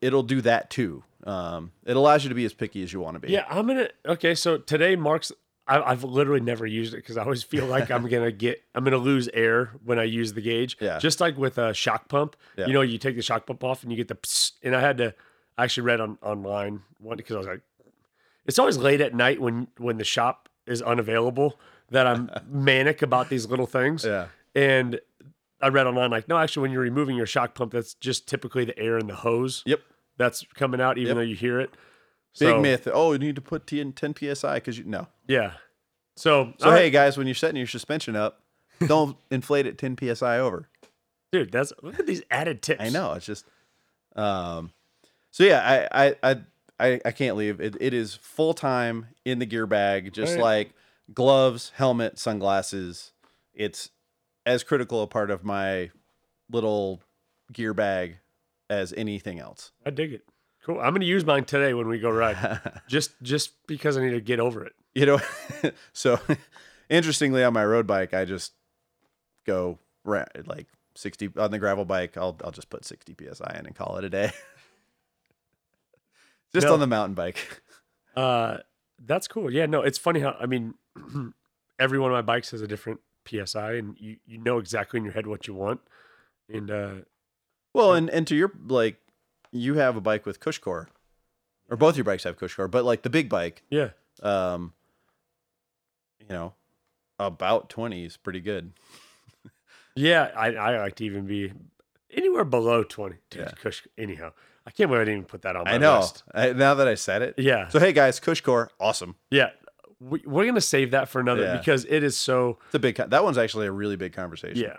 [0.00, 1.02] it'll do that too.
[1.24, 3.32] Um, it allows you to be as picky as you want to be.
[3.32, 3.88] Yeah, I'm gonna.
[4.06, 5.32] Okay, so today marks.
[5.66, 8.62] I, I've literally never used it because I always feel like I'm gonna get.
[8.74, 10.76] I'm gonna lose air when I use the gauge.
[10.80, 10.98] Yeah.
[10.98, 12.36] Just like with a shock pump.
[12.56, 12.66] Yeah.
[12.66, 14.50] You know, you take the shock pump off and you get the.
[14.62, 15.14] And I had to.
[15.58, 17.60] I actually read on online one because I was like,
[18.46, 21.58] it's always late at night when when the shop is unavailable
[21.90, 24.04] that I'm manic about these little things.
[24.04, 24.26] Yeah.
[24.54, 25.00] And
[25.62, 28.64] I read online like, no, actually, when you're removing your shock pump, that's just typically
[28.64, 29.80] the air in the hose Yep.
[30.16, 31.16] that's coming out, even Yep.
[31.16, 31.70] though you hear it.
[32.38, 32.88] Big So, myth.
[32.92, 35.08] Oh, you need to put 10, 10 psi because you no.
[35.26, 35.54] Yeah.
[36.16, 38.42] So, So right, hey guys, when you're setting your suspension up,
[38.86, 40.68] don't inflate it 10 psi over.
[41.32, 42.80] dude, that's look at these added tips.
[42.82, 43.44] I know it's just.
[44.16, 44.72] Um,
[45.30, 46.36] so yeah, I I I
[46.78, 47.60] I, I can't leave.
[47.60, 50.42] It, it is full time in the gear bag, just Right.
[50.42, 50.72] like
[51.12, 53.12] gloves, helmet, sunglasses.
[53.54, 53.90] It's
[54.46, 55.90] as critical a part of my
[56.50, 57.00] little
[57.52, 58.18] gear bag
[58.68, 59.72] as anything else.
[59.84, 60.22] I dig it.
[60.64, 60.78] Cool.
[60.80, 64.20] I'm gonna use mine today when we go ride, just just because I need to
[64.20, 64.72] get over it.
[64.94, 65.20] You know,
[65.92, 66.18] so
[66.90, 68.52] interestingly, on my road bike, I just
[69.46, 72.16] go ra- like 60 on the gravel bike.
[72.18, 74.32] I'll I'll just put 60 psi in and call it a day.
[76.52, 76.74] just No.
[76.74, 77.62] on the mountain bike.
[78.16, 78.58] Uh,
[79.06, 79.50] that's cool.
[79.52, 80.74] Yeah, no, it's funny how I mean,
[81.78, 85.04] every one of my bikes has a different psi, and you you know exactly in
[85.04, 85.80] your head what you want,
[86.48, 86.94] and uh,
[87.74, 88.96] Well, and and to your like,
[89.52, 90.86] you have a bike with Cushcore,
[91.70, 93.90] or both your bikes have Cushcore, but like the big bike, yeah,
[94.22, 94.72] um,
[96.20, 96.54] you know,
[97.18, 98.72] about 20 is pretty good.
[99.96, 101.52] yeah, I I like to even be
[102.12, 103.16] anywhere below twenty.
[103.30, 103.50] Dude, Yeah.
[103.62, 104.32] Cush, anyhow,
[104.66, 106.06] I can't believe I didn't even put that on my I know.
[106.34, 107.34] I, now that I said it.
[107.38, 109.16] Yeah, So hey guys, Cushcore, awesome.
[109.30, 109.50] yeah,
[110.00, 111.56] we, we're gonna save that for another Yeah.
[111.58, 112.58] because it is so.
[112.66, 112.96] It's a big.
[112.96, 114.58] That one's actually a really big conversation.
[114.62, 114.76] Yeah.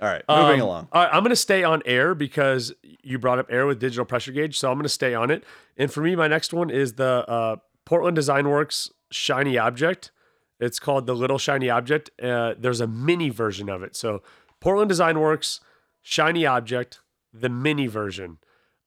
[0.00, 0.88] All right, moving Um, along.
[0.92, 4.04] All right, I'm going to stay on air because you brought up air with digital
[4.04, 5.44] pressure gauge, so I'm going to stay on it.
[5.76, 10.10] And for me, my next one is the uh, Portland Design Works Shiny Object.
[10.58, 12.10] It's called the Little Shiny Object.
[12.20, 13.94] Uh, there's a mini version of it.
[13.94, 14.22] So
[14.60, 15.60] Portland Design Works
[16.02, 17.00] Shiny Object,
[17.32, 18.38] the mini version.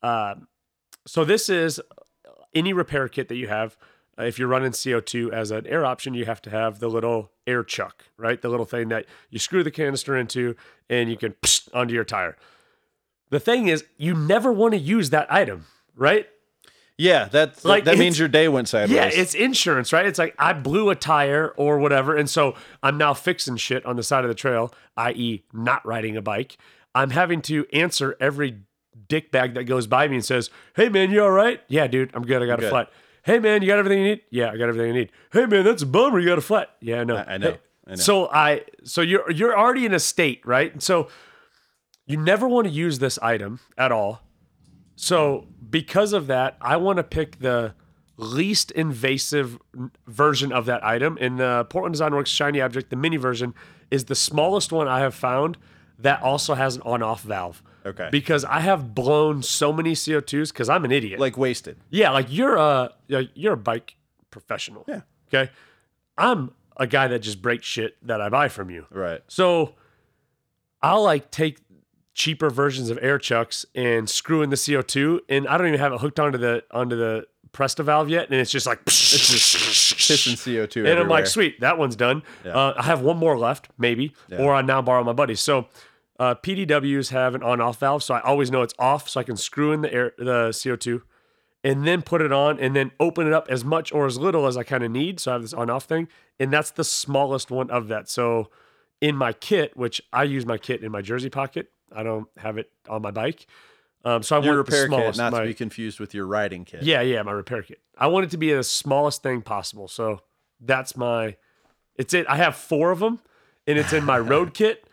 [0.04, 0.36] Uh,
[1.08, 1.80] so this is
[2.54, 3.78] any repair kit that you have.
[4.20, 7.32] Uh, if you're running CO2 as an air option, you have to have the little
[7.46, 8.42] air chuck, right?
[8.42, 10.56] The little thing that you screw the canister into
[10.90, 12.36] and you can psst onto your tire.
[13.30, 16.28] The thing is, you never want to use that item, right?
[16.98, 18.96] Yeah, that's like, that means your day went sideways.
[18.96, 20.06] Yeah, it's insurance, right?
[20.06, 23.98] It's like I blew a tire or whatever, and so I'm now fixing shit on
[23.98, 26.58] the side of the trail, i.e., not riding a bike.
[26.96, 28.62] I'm having to answer every
[29.08, 31.62] dick bag that goes by me and says, "Hey man, you all right?
[31.68, 32.42] Yeah, dude, I'm good.
[32.42, 32.70] I got a good.
[32.72, 32.90] flat.
[33.28, 34.22] Hey man, you got everything you need?
[34.32, 35.12] Yeah, I got everything I need.
[35.34, 36.18] Hey man, that's a bummer.
[36.18, 36.70] You got a flat?
[36.80, 37.18] Yeah, I know.
[37.18, 37.52] I- I know.
[37.52, 37.96] Hey, I know.
[37.98, 40.82] So I, so you're you're already in a state, right?
[40.82, 41.10] So
[42.06, 44.22] you never want to use this item at all.
[44.96, 47.74] So because of that, I want to pick the
[48.16, 49.60] least invasive
[50.08, 51.18] version of that item.
[51.18, 53.54] In the Portland Design Works Shiny Object, the mini version,
[53.92, 55.58] is the smallest one I have found
[56.00, 57.62] that also has an on-off valve.
[57.88, 58.10] Okay.
[58.12, 61.20] Because I have blown so many CO2s because I'm an idiot.
[61.20, 61.78] like wasted.
[61.90, 63.96] Yeah, like you're a you're a bike
[64.32, 64.86] professional.
[64.88, 65.02] Yeah.
[65.34, 65.52] Okay.
[66.18, 68.86] I'm a guy that just breaks shit that I buy from you.
[68.92, 69.22] Right.
[69.28, 69.76] So
[70.82, 71.60] I'll like take
[72.14, 75.94] cheaper versions of air chucks and screw in the CO2, and I don't even have
[75.94, 79.96] it hooked onto the onto the Presta valve yet, and it's just like It's just
[79.96, 82.22] pissing CO2 and I'm like, sweet, that one's done.
[82.46, 82.52] Yeah.
[82.52, 85.40] Uh, I have one more left, maybe, or I now borrow my buddy's.
[85.40, 85.68] So
[86.20, 89.38] uh, PDWs have an on-off valve, so I always know it's off, so I can
[89.38, 91.02] screw in the air, the CO2,
[91.64, 94.48] and then put it on, and then open it up as much or as little
[94.48, 95.20] as I kind of need.
[95.20, 96.08] So I have this on-off thing,
[96.40, 98.10] and that's the smallest one of that.
[98.10, 98.50] So
[99.02, 102.58] in my kit, which I use my kit in my jersey pocket, I don't have
[102.58, 103.46] it on my bike.
[104.06, 105.18] Um, so I Your want the repair kit, smallest.
[105.20, 106.84] not my- to be confused with your riding kit.
[106.84, 107.80] yeah, yeah, my repair kit.
[107.98, 109.88] I want it to be the smallest thing possible.
[109.88, 110.22] So
[110.62, 111.36] that's my
[111.96, 112.26] it's it.
[112.30, 113.20] I have four of them
[113.66, 114.87] and it's in my road kit,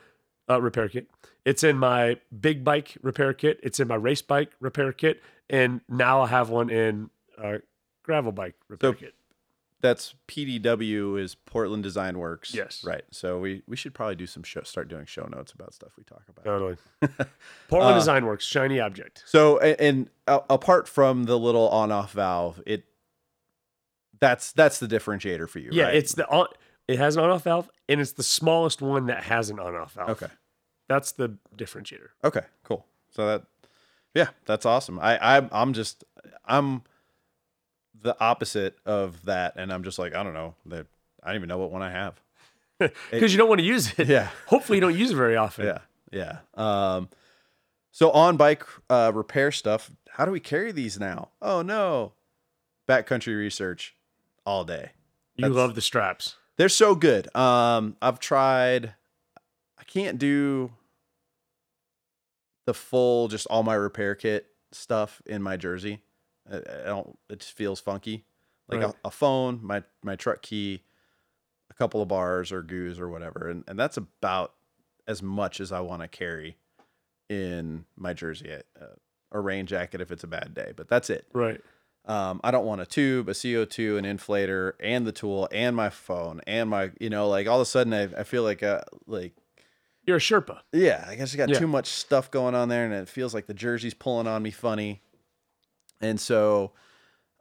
[0.49, 1.09] uh, repair kit.
[1.45, 3.61] It's in my big bike repair kit.
[3.63, 5.23] It's in my race bike repair kit.
[5.51, 7.59] And now I have one in uh,
[8.03, 9.15] gravel bike repair So- kit.
[9.81, 12.55] That's PDW is Portland Design Works.
[12.55, 12.83] Yes.
[12.87, 13.03] Right.
[13.11, 16.05] So we we should probably do some show start doing show notes about stuff we
[16.05, 16.43] talk about.
[16.47, 16.77] Totally.
[17.69, 19.23] Portland Uh, Design Works, shiny object.
[19.27, 22.85] So a- and, uh, apart from the little on off valve, it
[24.21, 25.69] that's that's the differentiator for you.
[25.73, 25.97] Yeah, right?
[25.97, 26.47] it's the on,
[26.89, 30.11] it has an on-off valve and it's the smallest one that has an on-off valve.
[30.11, 30.29] okay.
[30.89, 32.09] That's the differentiator.
[32.23, 32.85] Okay, cool.
[33.11, 33.45] So that,
[34.15, 34.99] yeah, that's awesome.
[34.99, 36.05] I, I I'm just
[36.45, 36.83] I'm
[38.03, 40.87] the opposite of that, and I'm just like I don't know that
[41.23, 42.21] I don't even know what one I have.
[43.11, 44.09] Because you don't want to use it.
[44.09, 45.65] Yeah, Hopefully you don't use it very often.
[45.67, 45.79] yeah,
[46.13, 46.39] yeah.
[46.97, 47.09] Um,
[47.93, 51.31] so on bike uh, repair stuff, how do we carry these now?
[51.41, 52.13] Oh no,
[52.87, 53.95] backcountry research
[54.45, 54.91] all day.
[55.37, 56.37] You That's- love the straps.
[56.57, 57.35] They're so good.
[57.37, 58.95] Um, I've tried.
[59.79, 60.71] I can't do
[62.67, 66.01] the full, just all my repair kit stuff in my jersey.
[66.51, 67.19] I, I don't.
[67.29, 68.25] It just feels funky.
[68.69, 68.95] like Right.
[69.05, 70.83] a, a phone, my my truck key,
[71.71, 74.55] a couple of bars or goos or whatever, and and that's about
[75.07, 76.57] as much as I want to carry
[77.29, 78.53] in my jersey.
[78.81, 78.87] Uh,
[79.33, 81.27] a rain jacket if it's a bad day, but that's it.
[81.33, 81.61] Right.
[82.07, 85.89] Um, I don't want a tube, a CO2, an inflator, and the tool, and my
[85.89, 88.83] phone, and my, you know, like all of a sudden I, I feel like, uh,
[89.07, 89.33] like,
[90.07, 90.61] You're a Sherpa.
[90.73, 91.59] yeah, I guess I got Yeah.
[91.59, 94.51] too much stuff going on there, and it feels like the jersey's pulling on me
[94.51, 95.01] funny.
[96.03, 96.73] And so,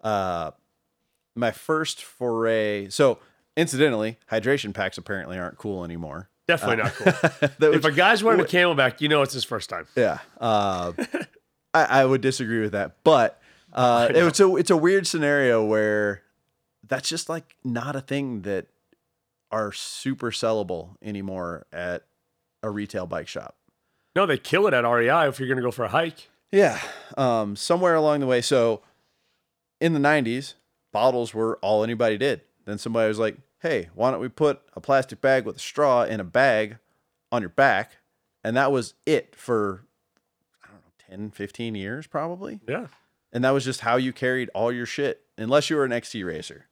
[0.02, 0.52] uh,
[1.36, 2.88] my first foray.
[2.90, 3.20] So,
[3.58, 6.30] incidentally, hydration packs apparently aren't cool anymore.
[6.48, 7.70] Definitely not cool.
[7.74, 9.88] If a guy's wearing a CamelBak, you know it's his first time.
[9.96, 10.94] Yeah, uh,
[11.74, 13.42] I, I would disagree with that, but
[13.74, 16.24] uh, it's a it's a weird scenario where
[16.88, 18.68] that's just like not a thing that
[19.52, 22.04] are super sellable anymore at
[22.62, 23.56] a retail bike shop.
[24.16, 26.30] No, they kill it at REI if you're going to go for a hike.
[26.52, 26.80] Yeah,
[27.18, 28.42] um, somewhere along the way.
[28.42, 28.82] So
[29.82, 30.54] in the '90s,
[30.92, 32.42] bottles were all anybody did.
[32.66, 36.04] Then somebody was like, "Hey, why don't we put a plastic bag with a straw
[36.04, 36.78] in a bag
[37.32, 37.98] on your back?"
[38.44, 39.86] And that was it for
[40.64, 40.76] I don't
[41.20, 42.60] know, 10, 15 years probably.
[42.68, 42.88] Yeah.
[43.34, 46.24] And that was just how you carried all your shit unless you were an XC
[46.24, 46.68] racer.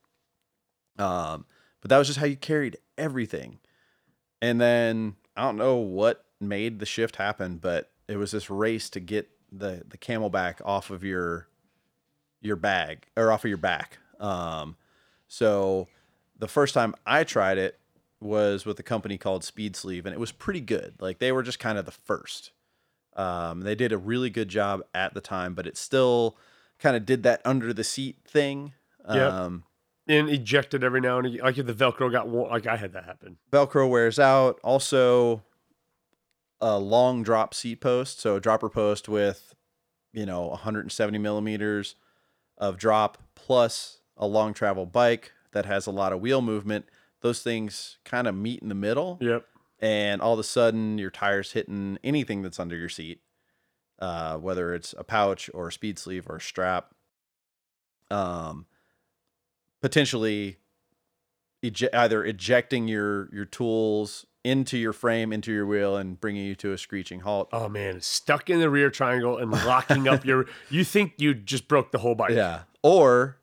[0.97, 1.45] Um
[1.81, 3.59] but that was just how you carried everything.
[4.41, 8.89] And then i don't know what made the shift happen but it was this race
[8.89, 11.47] to get the the CamelBak off of your
[12.41, 13.97] your bag or off of your back.
[14.19, 14.77] Um
[15.27, 15.87] so
[16.37, 17.79] the first time i tried it
[18.19, 20.93] was with a company called speed sleeve and it was pretty good.
[20.99, 22.51] Like they were just kind of the first.
[23.15, 26.37] Um, they did a really good job at the time, but it still
[26.81, 28.73] kind of did that under the seat thing.
[29.07, 29.31] Yep.
[29.31, 29.63] Um,
[30.07, 31.41] And ejected every now and again.
[31.43, 33.37] Like if the Velcro got worn, like I had that happen.
[33.51, 34.59] Velcro wears out.
[34.63, 35.43] Also,
[36.59, 39.55] a long drop seat post, so a dropper post with,
[40.13, 41.95] you know, 170 millimeters
[42.57, 46.85] of drop plus a long travel bike that has a lot of wheel movement.
[47.21, 49.17] Those things kind of meet in the middle.
[49.21, 49.45] Yep.
[49.79, 53.19] and all of a sudden your tires hitting anything that's under your seat,
[54.01, 56.93] uh, whether it's a pouch or a speed sleeve or a strap,
[58.09, 58.65] um,
[59.81, 60.57] potentially
[61.63, 66.55] eje- either ejecting your your tools into your frame, into your wheel, and bringing you
[66.55, 67.49] to a screeching halt.
[67.53, 70.47] Oh man, stuck in the rear triangle and locking up your.
[70.69, 72.31] You think you just broke the whole bike?
[72.31, 73.37] Yeah, or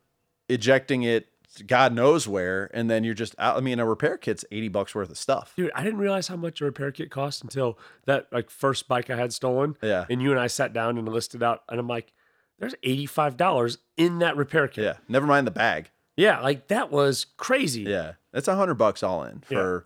[0.49, 1.27] ejecting it,
[1.67, 3.57] God knows where, and then you're just out.
[3.57, 5.53] I mean, a repair kit's eighty bucks worth of stuff.
[5.55, 9.09] Dude, I didn't realize how much a repair kit cost until that like first bike
[9.09, 9.75] I had stolen.
[9.81, 10.05] Yeah.
[10.09, 12.13] And you and I sat down and listed out, and I'm like,
[12.59, 15.91] "There's eighty five dollars in that repair kit." Yeah, never mind the bag.
[16.15, 17.83] Yeah, like that was crazy.
[17.83, 19.85] Yeah, That's a hundred bucks all in for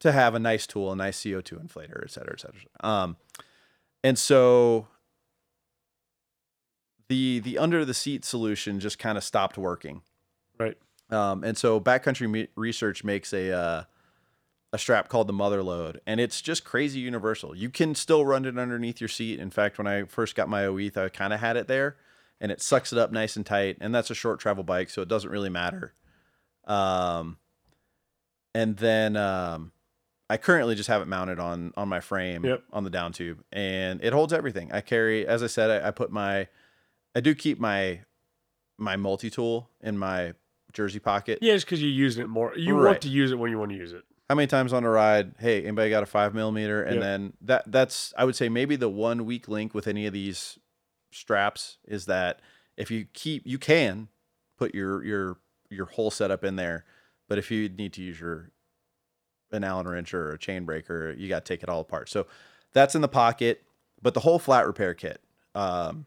[0.00, 2.60] to have a nice tool, a nice CO two inflator, et cetera, et cetera.
[2.80, 3.16] Um,
[4.02, 4.88] and so
[7.08, 10.02] the the under the seat solution just kind of stopped working.
[10.58, 10.76] Right.
[11.10, 13.82] Um, and so Backcountry Me- Research makes a uh,
[14.72, 17.56] a strap called the Mutherload, and it's just crazy universal.
[17.56, 19.40] You can still run it underneath your seat.
[19.40, 21.96] In fact, when I first got my Oeth, I kind of had it there,
[22.40, 23.78] and it sucks it up nice and tight.
[23.80, 25.94] And that's a short travel bike, so it doesn't really matter.
[26.66, 27.38] Um,
[28.54, 29.72] and then um,
[30.28, 32.62] I currently just have it mounted on on my frame Yep.
[32.72, 34.70] on the down tube, and it holds everything.
[34.72, 36.46] I carry, as I said, I, I put my,
[37.14, 38.00] I do keep my
[38.78, 40.34] my multi tool in my
[40.72, 41.38] jersey pocket.
[41.42, 42.54] Yeah, just because you're using it more.
[42.56, 42.90] You Right.
[42.90, 44.04] want to use it when you want to use it.
[44.28, 45.34] How many times on a ride?
[45.38, 46.82] Hey, anybody got a five millimeter?
[46.82, 50.12] And then that that's I would say maybe the one weak link with any of
[50.12, 50.58] these
[51.10, 52.40] straps is that
[52.76, 54.08] if you keep you can
[54.56, 56.84] put your your your whole setup in there,
[57.28, 58.50] but if you need to use your
[59.52, 62.08] an Allen wrench or a chain breaker, you got to take it all apart.
[62.08, 62.26] So
[62.72, 63.64] that's in the pocket,
[64.00, 65.20] but the whole flat repair kit.
[65.56, 66.06] Um,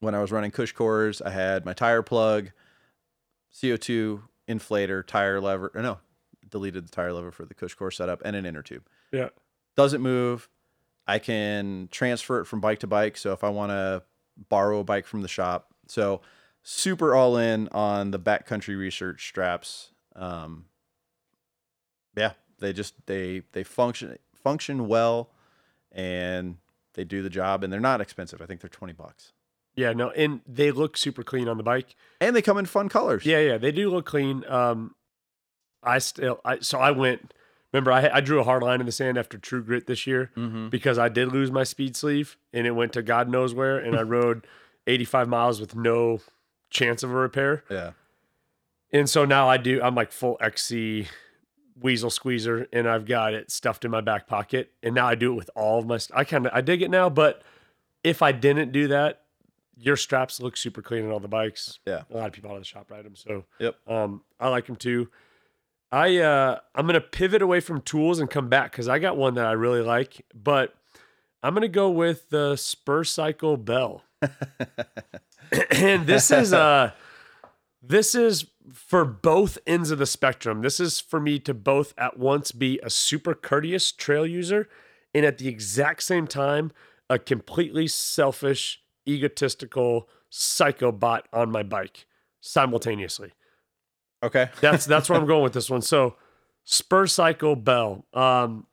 [0.00, 2.50] when I was running Cush cores, I had my tire plug,
[3.54, 5.72] CO2 inflator, tire lever.
[5.74, 5.98] Or no,
[6.48, 8.86] deleted the tire lever for the Cush core setup and an inner tube.
[9.12, 9.28] Yeah.
[9.76, 10.48] Doesn't move.
[11.06, 13.16] I can transfer it from bike to bike.
[13.16, 14.02] So if I want to
[14.48, 16.20] borrow a bike from the shop, so
[16.62, 19.90] super all in on the backcountry research straps.
[20.14, 20.66] Um,
[22.16, 25.30] yeah, they just they they function function well,
[25.90, 26.58] and
[26.94, 28.40] they do the job, and they're not expensive.
[28.40, 29.32] I think they're twenty bucks,
[29.74, 31.96] Yeah, no, and they look super clean on the bike.
[32.20, 33.24] and they come in fun colors.
[33.24, 34.44] Yeah, yeah, they do look clean.
[34.48, 34.94] Um,
[35.82, 37.32] I still, I so I went.
[37.72, 40.30] Remember, I I drew a hard line in the sand after True Grit this year
[40.36, 40.68] Mm-hmm.
[40.68, 43.96] because I did lose my speed sleeve and it went to God knows where, and
[43.96, 44.46] I rode
[44.86, 46.20] 85 miles with no
[46.70, 47.64] chance of a repair.
[47.70, 47.92] yeah.
[48.92, 49.80] And so now I do.
[49.82, 51.06] I'm like full XC
[51.80, 54.70] weasel squeezer, and I've got it stuffed in my back pocket.
[54.82, 55.98] And now I do it with all of my.
[56.14, 57.42] I kind of I dig it now, but
[58.04, 59.21] if I didn't do that,
[59.76, 61.78] your straps look super clean on all the bikes.
[61.86, 62.02] Yeah.
[62.10, 63.76] a lot of people out of the shop ride them, so Yep.
[63.88, 65.08] um, I like them too.
[65.90, 69.34] I uh, I'm gonna pivot away from tools and come back because I got one
[69.34, 70.74] that I really like, but
[71.42, 74.02] I'm gonna go with the Spur Cycle Bell,
[75.70, 76.92] and this is uh
[77.82, 80.62] this is for both ends of the spectrum.
[80.62, 84.68] This is for me to both at once be a super courteous trail user
[85.14, 86.72] and at the exact same time
[87.10, 92.06] a completely selfish, egotistical psychobot on my bike
[92.40, 93.32] simultaneously.
[94.22, 94.50] Okay.
[94.60, 95.82] That's that's where I'm going with this one.
[95.82, 96.16] So,
[96.64, 98.06] Spur Cycle Bell.
[98.14, 98.66] Um,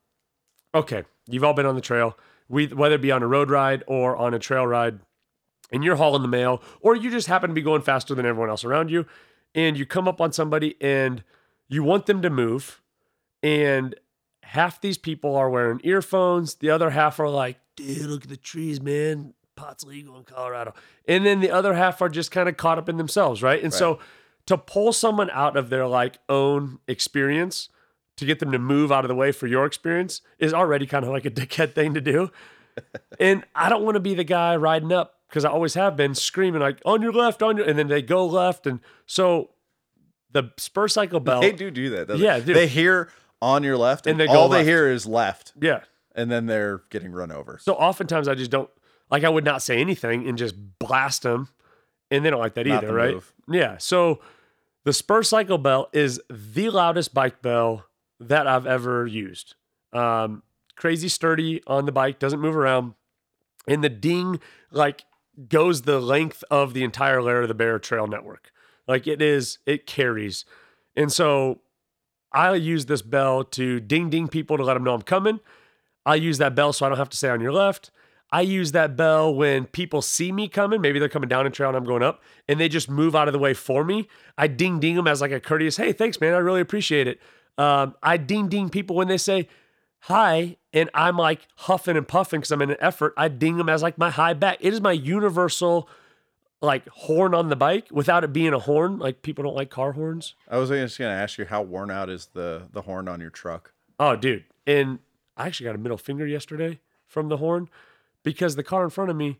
[0.74, 2.16] okay, you've all been on the trail,
[2.48, 5.00] we whether it be on a road ride or on a trail ride,
[5.72, 8.50] and you're hauling the mail, or you just happen to be going faster than everyone
[8.50, 9.06] else around you,
[9.54, 11.24] and you come up on somebody and
[11.68, 12.80] you want them to move,
[13.42, 13.94] and
[14.42, 18.36] half these people are wearing earphones, the other half are like, dude, look at the
[18.36, 19.34] trees, man.
[19.60, 20.72] Pot's legal in Colorado.
[21.06, 23.62] And then the other half are just kind of caught up in themselves, right?
[23.62, 23.98] And so
[24.46, 27.68] to pull someone out of their like own experience
[28.16, 31.04] to get them to move out of the way for your experience is already kind
[31.04, 32.30] of like a dickhead thing to do.
[33.20, 36.14] and I don't want to be the guy riding up because I always have been
[36.14, 39.50] screaming like on your left, on your, and then they go left, and so
[40.32, 42.16] the spur cycle bell, They do do that.
[42.18, 42.52] Yeah, they?
[42.52, 43.10] they hear
[43.42, 45.80] on your left, and, And they go all they hear is left, yeah.
[46.14, 47.58] and then they're getting run over.
[47.60, 48.70] So oftentimes I just don't
[49.10, 51.48] like I would not say anything and just blast them,
[52.10, 53.14] and they don't like that Not either, right?
[53.14, 53.32] move.
[53.48, 53.78] Yeah.
[53.78, 54.20] So
[54.84, 57.86] the Spur Cycle Bell is the loudest bike bell
[58.18, 59.54] that I've ever used.
[59.92, 60.42] Um,
[60.76, 62.94] crazy sturdy on the bike, doesn't move around,
[63.66, 65.04] and the ding like
[65.48, 68.52] goes the length of the entire Lair o' the Bear Trail network.
[68.86, 70.44] Like it is, it carries,
[70.96, 71.60] and so
[72.32, 75.40] I use this bell to ding ding people to let them know I'm coming.
[76.06, 77.90] I use that bell so I don't have to say on your left.
[78.32, 80.80] I use that bell when people see me coming.
[80.80, 83.28] Maybe they're coming down a trail and I'm going up, and they just move out
[83.28, 84.08] of the way for me.
[84.38, 86.34] I ding ding them as like a courteous, hey, thanks, man.
[86.34, 87.20] I really appreciate it.
[87.58, 89.48] Um, I ding ding people when they say
[90.00, 93.14] hi, and I'm like huffing and puffing because I'm in an effort.
[93.16, 94.58] I ding them as like my high back.
[94.60, 95.88] It is my universal
[96.62, 98.98] like horn on the bike without it being a horn.
[98.98, 100.34] Like people don't like car horns.
[100.48, 103.20] I was just going to ask you how worn out is the the horn on
[103.20, 103.72] your truck?
[103.98, 104.44] Oh, dude.
[104.66, 105.00] And
[105.36, 107.68] I actually got a middle finger yesterday from the horn
[108.22, 109.38] because the car in front of me,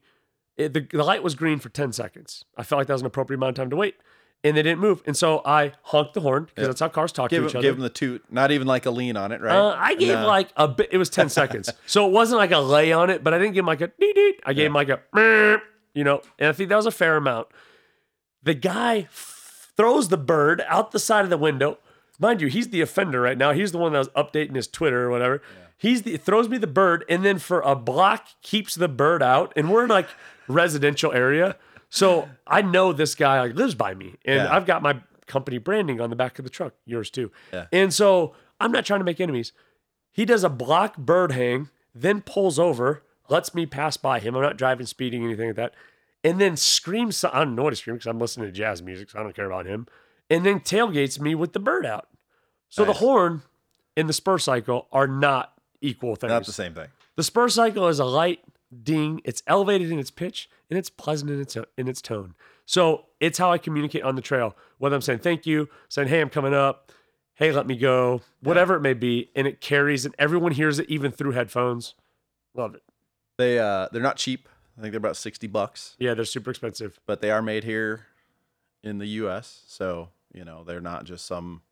[0.56, 2.44] it, the, the light was green for 10 seconds.
[2.56, 3.96] I felt like that was an appropriate amount of time to wait.
[4.42, 5.02] And they didn't move.
[5.06, 6.66] And so I honked the horn because Yep.
[6.68, 7.62] that's how cars talk Give to each other.
[7.62, 8.24] give them the toot.
[8.30, 9.54] Not even like a lean on it, right?
[9.54, 10.26] Uh, I gave No.
[10.26, 11.70] like a bit, it was 10 seconds.
[11.86, 13.88] So it wasn't like a lay on it, but I didn't give him like a
[13.88, 14.38] dee dee.
[14.46, 15.00] I gave him like a,
[15.92, 17.48] you know, and I think that was a fair amount.
[18.42, 21.78] The guy f- throws the bird out the side of the window.
[22.18, 23.52] Mind you, he's the offender right now.
[23.52, 25.42] He's the one that was updating his Twitter or whatever.
[25.80, 29.50] He's the throws me the bird and then for a block keeps the bird out.
[29.56, 30.08] And we're in like
[30.48, 31.56] residential area.
[31.88, 34.16] So I know this guy like lives by me.
[34.26, 34.54] And Yeah.
[34.54, 37.32] I've got my company branding on the back of the truck, yours too.
[37.50, 37.66] Yeah.
[37.72, 39.52] And so I'm not trying to make enemies.
[40.12, 44.34] He does a block bird hang, then pulls over, lets me pass by him.
[44.36, 45.74] I'm not driving, speeding, anything like that.
[46.22, 47.24] And then screams.
[47.24, 49.34] I don't know what to scream because I'm listening to jazz music, so I don't
[49.34, 49.86] care about him.
[50.28, 52.08] And then tailgates me with the bird out.
[52.68, 53.42] So the horn
[53.96, 56.30] and the spur cycle are not equal things.
[56.30, 56.88] Not the same thing.
[57.16, 58.40] The spur cycle is a light
[58.82, 59.20] ding.
[59.24, 62.34] It's elevated in its pitch and it's pleasant in its in its tone.
[62.66, 64.56] So it's how I communicate on the trail.
[64.78, 66.92] Whether I'm saying thank you, saying hey, I'm coming up,
[67.34, 70.88] hey, let me go, whatever it may be, and it carries and everyone hears it
[70.88, 71.94] even through headphones.
[72.54, 72.82] Love it.
[73.38, 74.48] They uh they're not cheap.
[74.78, 77.00] I think they're about sixty bucks, Yeah, they're super expensive.
[77.06, 78.06] but they are made here
[78.82, 79.62] in the U.S.
[79.66, 81.62] So you know they're not just some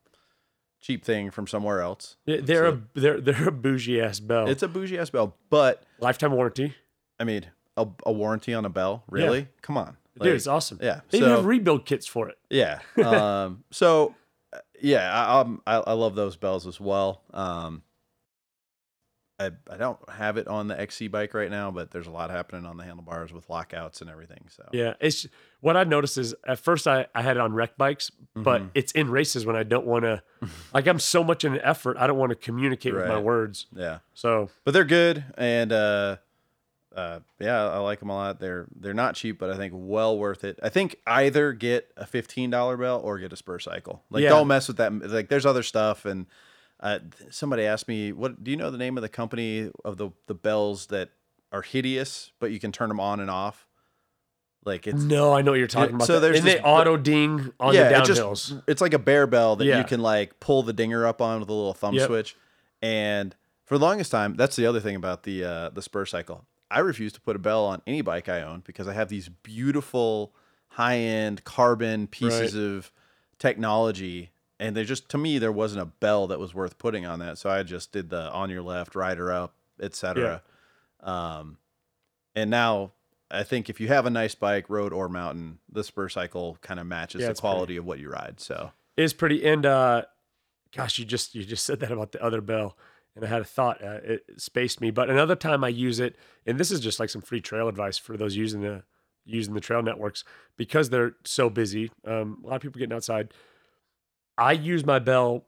[0.81, 2.17] cheap thing from somewhere else.
[2.25, 4.49] They- They're So- a they're they're a bougie ass bell.
[4.49, 6.75] It's a bougie ass bell, but lifetime warranty.
[7.21, 9.49] I mean a, a warranty on a bell, really?
[9.63, 10.79] Come on, Dude, it's awesome.
[10.83, 12.39] yeah, They even have rebuild kits for it.
[12.51, 12.81] Yeah.
[13.05, 14.15] Um, so,
[14.53, 17.23] uh, yeah, I, I I love those bells as well.
[17.33, 17.83] Um,
[19.41, 22.31] I I don't have it on the XC bike right now, but there's a lot
[22.31, 24.45] happening on the handlebars with lockouts and everything.
[24.49, 25.27] So Yeah, it's
[25.61, 28.71] what I noticed is at first I, I had it on rec bikes, but Mhm.
[28.75, 30.23] it's in races when I don't want to,
[30.75, 33.67] like I'm so much in an effort, I don't want to communicate with my words.
[33.73, 36.17] yeah, So but they're good, and uh,
[36.97, 38.41] uh, yeah, I like them a lot.
[38.41, 40.59] They're they're not cheap, but I think well worth it.
[40.65, 44.03] I think either get a fifteen dollar bell or get a spur cycle.
[44.11, 44.31] Like Yeah.
[44.31, 44.93] don't mess with that.
[45.09, 46.27] Like there's other stuff and.
[46.81, 47.01] Uh,
[47.31, 50.35] somebody asked me, "What do you know the name of the company of the the
[50.35, 51.11] bells that
[51.53, 53.67] are hideous, but you can turn them on and off?"
[54.65, 56.07] Like it's no, I know what you're talking Yeah, about.
[56.07, 58.49] so that- there's and this they auto ding on yeah, the it downhills.
[58.49, 59.79] just it's like a bear bell that Yeah.
[59.79, 62.07] you can like pull the dinger up on with a little thumb Yep.
[62.07, 62.37] switch.
[62.83, 66.45] And for the longest time, that's the other thing about the uh, the spur cycle.
[66.71, 69.29] I refuse to put a bell on any bike I own because I have these
[69.29, 70.35] beautiful
[70.73, 72.93] high end carbon pieces of
[73.39, 74.31] technology.
[74.61, 77.39] And they just, to me, there wasn't a bell that was worth putting on that.
[77.39, 80.43] So I just did the on your left, rider up, etc.
[81.01, 81.59] Um,
[82.35, 82.93] and now
[83.31, 86.81] I think if you have a nice bike, road or mountain, the Spur Cycle kind
[86.81, 87.55] of matches Yeah, the it's pretty.
[87.55, 88.41] quality of what you ride.
[88.41, 90.03] So is pretty and uh
[90.75, 92.77] gosh you just you just said that about the other bell
[93.15, 96.17] and i had a thought uh, it spaced me but another time i use it
[96.45, 98.83] and this is just like some free trail advice for those using the
[99.25, 100.25] using the trail networks
[100.57, 103.33] because they're so busy um, a lot of people getting outside
[104.39, 105.45] i use my bell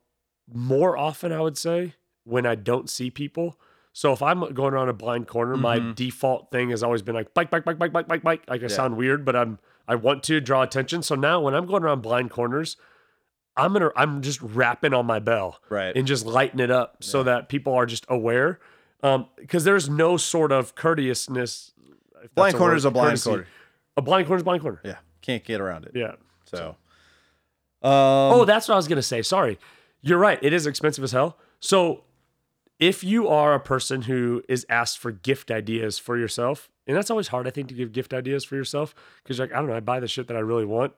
[0.53, 3.59] more often i would say when i don't see people
[3.93, 5.95] so if i'm going around a blind corner my Mhm.
[5.95, 8.65] default thing has always been like bike bike bike bike bike bike bike like i
[8.65, 8.69] Yeah.
[8.69, 12.03] sound weird but i'm i want to draw attention so now when i'm going around
[12.03, 12.77] blind corners
[13.57, 17.19] I'm gonna I'm just rapping on my bell right, and just lighting it up so
[17.19, 17.25] Yeah.
[17.25, 18.61] that people are just aware.
[19.03, 21.73] Um, because there's no sort of courteousness.
[22.37, 23.29] blind corner is a blind courtesy.
[23.31, 23.47] corner.
[23.97, 24.81] A blind corner is a blind corner.
[24.85, 25.93] Yeah, can't get around it.
[25.95, 26.13] Yeah.
[26.45, 26.77] So,
[27.83, 29.23] um, oh, that's what I was gonna say.
[29.23, 29.59] Sorry,
[30.03, 30.39] you're right.
[30.43, 31.37] It is expensive as hell.
[31.61, 32.05] So
[32.79, 37.11] if you are a person who is asked for gift ideas for yourself, and that's
[37.11, 39.69] always hard, I think, to give gift ideas for yourself because you're like, I don't
[39.69, 40.93] know, I buy the shit that I really want.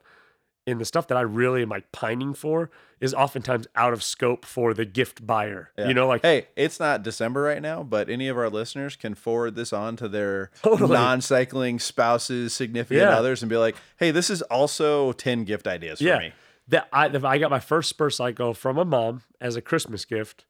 [0.65, 2.71] And the stuff that I really am like pining for
[3.01, 5.71] is oftentimes out of scope for the gift buyer.
[5.77, 5.89] Yeah.
[5.89, 9.17] You know, like hey, it's not December right now, but any of our listeners can
[9.17, 10.93] forward this on to their Totally.
[10.93, 13.19] non-cycling spouses, significant Yeah.
[13.19, 16.33] others, and be like, "Hey, this is also ten gift ideas for yeah, me."
[16.69, 20.05] That I that I got my first Spur cycle from a mom as a Christmas
[20.05, 20.45] gift,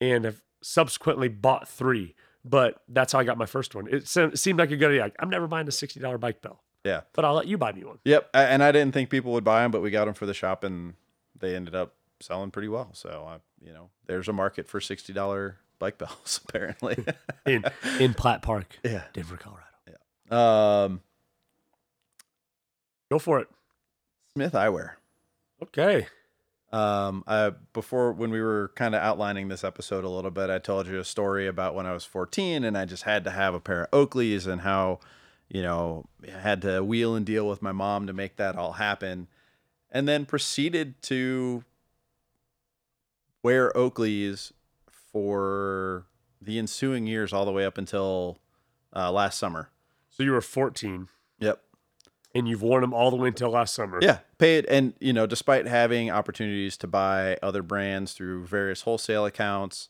[0.00, 2.14] and have subsequently bought three.
[2.44, 3.88] But that's how I got my first one.
[3.90, 5.02] It seemed like a good idea.
[5.02, 7.72] Like, I'm never buying a sixty dollar bike bell, Yeah, but I'll let you buy
[7.72, 7.98] me one.
[8.04, 8.30] yep.
[8.32, 10.62] And I didn't think people would buy them, but we got them for the shop,
[10.62, 10.94] and
[11.38, 12.90] they ended up selling pretty well.
[12.94, 17.04] So, I, you know, there's a market for sixty dollar bike bells apparently.
[17.46, 17.64] in
[17.98, 19.02] in Platt Park, yeah.
[19.12, 19.64] Denver, Colorado.
[20.30, 20.84] Yeah.
[20.84, 21.00] Um,
[23.10, 23.48] Go for it.
[24.34, 24.92] Smith Eyewear.
[25.62, 26.06] Okay.
[26.72, 30.58] Um, I, before when we were kind of outlining this episode a little bit, I
[30.58, 33.54] told you a story about when I was 14 and I just had to have
[33.54, 34.98] a pair of Oakleys and how,
[35.48, 38.72] you know, I had to wheel and deal with my mom to make that all
[38.72, 39.28] happen.
[39.90, 41.64] And then proceeded to
[43.42, 44.52] wear Oakleys
[45.12, 46.06] for
[46.42, 48.38] the ensuing years, all the way up until
[48.94, 49.70] uh, last summer.
[50.10, 51.15] So you were 14 Yep.
[52.36, 53.98] And you've worn them all the way until last summer.
[54.02, 58.82] Yeah, pay it, and you know, despite having opportunities to buy other brands through various
[58.82, 59.88] wholesale accounts,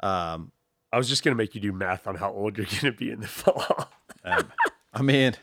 [0.00, 0.52] um,
[0.92, 3.20] I was just gonna make you do math on how old you're gonna be in
[3.20, 3.88] the fall.
[4.24, 4.52] um,
[4.94, 5.34] I mean,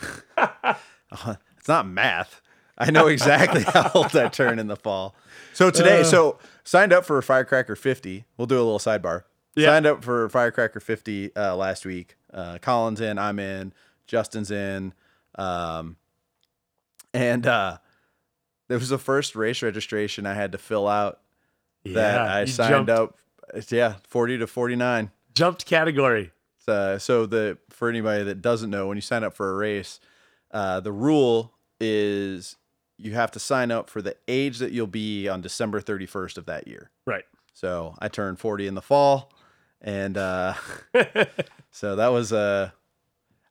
[0.38, 2.40] it's not math.
[2.76, 5.14] I know exactly how old I turn in the fall.
[5.52, 6.04] So today, Uh.
[6.04, 8.24] so signed up for Firecracker 50.
[8.36, 9.22] We'll do a little sidebar.
[9.54, 9.68] Yeah.
[9.68, 12.16] Signed up for Firecracker 50 uh, last week.
[12.32, 13.72] Uh, Colin's in, I'm in,
[14.08, 14.92] Justin's in.
[15.36, 15.96] Um,
[17.12, 17.78] and uh,
[18.68, 21.20] there was the first race registration I had to fill out
[21.84, 23.18] that I signed jumped, up.
[23.68, 25.10] Yeah, 40 to 49.
[25.34, 26.32] Jumped category.
[26.66, 30.00] Uh, so the for anybody that doesn't know, when you sign up for a race,
[30.50, 32.56] uh, the rule is
[32.96, 36.46] you have to sign up for the age that you'll be on December 31st of
[36.46, 36.90] that year.
[37.06, 37.24] Right.
[37.52, 39.32] So I turned 40 in the fall,
[39.82, 40.54] and uh,
[41.70, 42.70] so that was uh,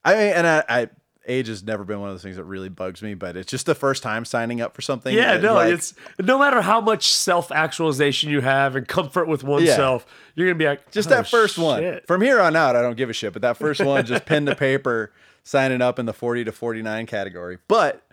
[0.04, 0.90] I mean, and I, I
[1.28, 3.66] age has never been one of those things that really bugs me, but it's just
[3.66, 5.16] the first time signing up for something.
[5.16, 9.44] Yeah, no, like- it's no matter how much self actualization you have and comfort with
[9.44, 10.06] oneself,
[10.36, 12.00] you're gonna be like just "Oh, that first one.
[12.08, 13.34] From here on out, I don't give a shit.
[13.34, 15.12] But that first one, just pen to paper,
[15.44, 17.58] signing up in the 40 to 49 category.
[17.68, 18.04] But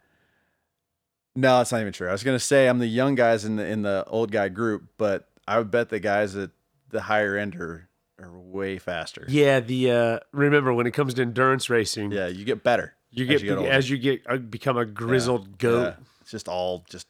[1.35, 2.09] no, it's not even true.
[2.09, 4.85] I was gonna say I'm the young guys in the in the old guy group,
[4.99, 6.51] but I would bet the guys at
[6.91, 7.89] the higher end are
[8.21, 9.25] are way faster.
[9.29, 12.95] Yeah, the uh, remember when it comes to endurance racing, Yeah, you get better.
[13.11, 15.83] You as get, you get as you get uh, become a grizzled goat.
[15.83, 15.95] Yeah.
[16.21, 17.07] It's just all just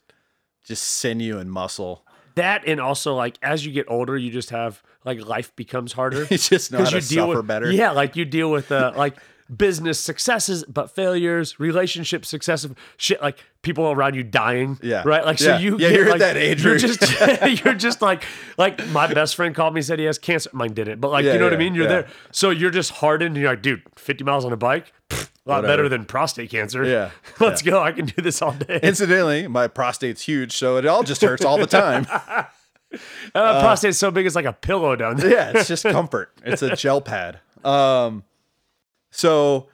[0.65, 2.05] just sinew and muscle.
[2.37, 6.27] That and also like as you get older, you just have like life becomes harder.
[6.31, 7.71] You just know how to you deal suffer with better.
[7.71, 9.17] Yeah, like you deal with uh, like
[9.57, 14.79] business successes but failures, relationship successes, shit like people around you dying.
[14.83, 15.03] Yeah.
[15.05, 15.25] right.
[15.25, 17.03] Like so you Yeah, get, you're at like, that age You're just
[17.65, 18.25] you're just like
[18.59, 20.51] like my best friend called me said he has cancer.
[20.53, 21.75] Mine didn't, but like Yeah, you know what I mean.
[21.75, 21.91] You're yeah.
[22.03, 23.37] there, so you're just hardened.
[23.37, 25.67] and You're like, dude, 50 miles on a bike, pfft, a lot Whatever.
[25.67, 26.85] better than prostate cancer.
[26.85, 27.83] Yeah, let's go.
[27.83, 28.81] I can do this all day.
[28.83, 32.07] Incidentally, my prostate's huge, so it all just hurts all the time.
[32.11, 35.31] uh, prostate's so big it's like a pillow down there.
[35.31, 36.31] yeah, it's just comfort.
[36.45, 37.41] It's a gel pad.
[37.65, 38.25] Um,
[39.11, 39.69] so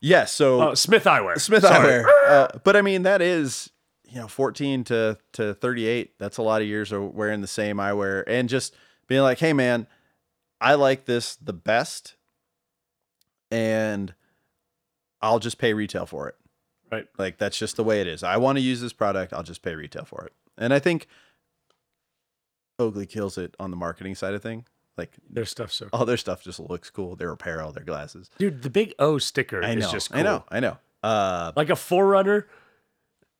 [0.00, 1.40] yes, so Uh, Smith Eyewear.
[1.40, 2.02] Smith Sorry.
[2.02, 2.28] eyewear.
[2.28, 3.70] Uh, but I mean, that is
[4.04, 6.18] you know, fourteen to to thirty eight.
[6.18, 8.74] That's a lot of years of wearing the same eyewear and just
[9.06, 9.86] being like, hey man,
[10.60, 12.16] I like this the best.
[13.50, 14.14] and
[15.20, 16.34] I'll just pay retail for it.
[16.90, 17.06] Right.
[17.18, 18.22] Like that's just the way it is.
[18.22, 20.32] I want to use this product, I'll just pay retail for it.
[20.58, 21.06] And I think
[22.78, 24.64] Oakley kills it on the marketing side of thing.
[24.98, 27.16] Like Their stuff so all their stuff just looks cool.
[27.16, 28.28] Their apparel, their glasses.
[28.38, 29.86] Dude, the big O sticker I know.
[29.86, 30.20] is just cool.
[30.20, 30.44] I know.
[30.50, 30.76] I know.
[31.02, 32.46] Uh Like a Forerunner,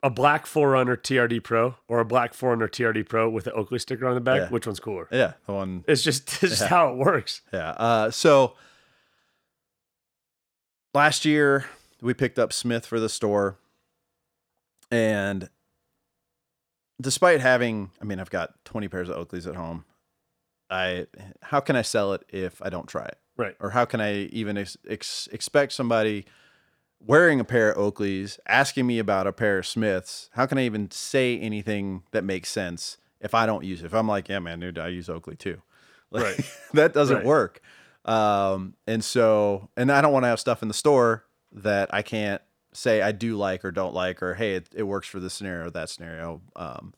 [0.03, 4.07] a black Forerunner TRD Pro or a black Forerunner TRD Pro with the Oakley sticker
[4.09, 4.41] on the back.
[4.41, 4.49] Yeah.
[4.49, 5.09] Which one's cooler?
[5.13, 7.43] yeah, the one It's just, it's just how it works.
[7.53, 7.71] Yeah.
[7.73, 8.55] Uh, so
[10.95, 11.67] last year
[12.01, 13.59] we picked up Smith for the store,
[14.91, 15.49] and
[17.01, 19.85] despite having, I mean, I've got twenty pairs of Oakleys at home.
[20.73, 21.07] I
[21.43, 23.19] how can I sell it if I don't try it?
[23.37, 23.55] Right.
[23.61, 26.27] Or how can I even ex- ex- expect somebody
[27.01, 30.29] wearing a pair of Oakleys asking me about a pair of Smiths?
[30.33, 33.87] How can I even say anything that makes sense if I don't use it?
[33.87, 35.61] If I'm like, yeah, man, dude, I use Oakley too.
[36.11, 36.45] Like, Right.
[36.75, 37.25] that doesn't Right.
[37.25, 37.63] work.
[38.05, 42.03] Um, and so, and I don't want to have stuff in the store that I
[42.03, 42.43] can't
[42.75, 45.69] say I do like or don't like, or hey, it, it works for this scenario
[45.69, 46.43] or that scenario.
[46.55, 46.93] Um,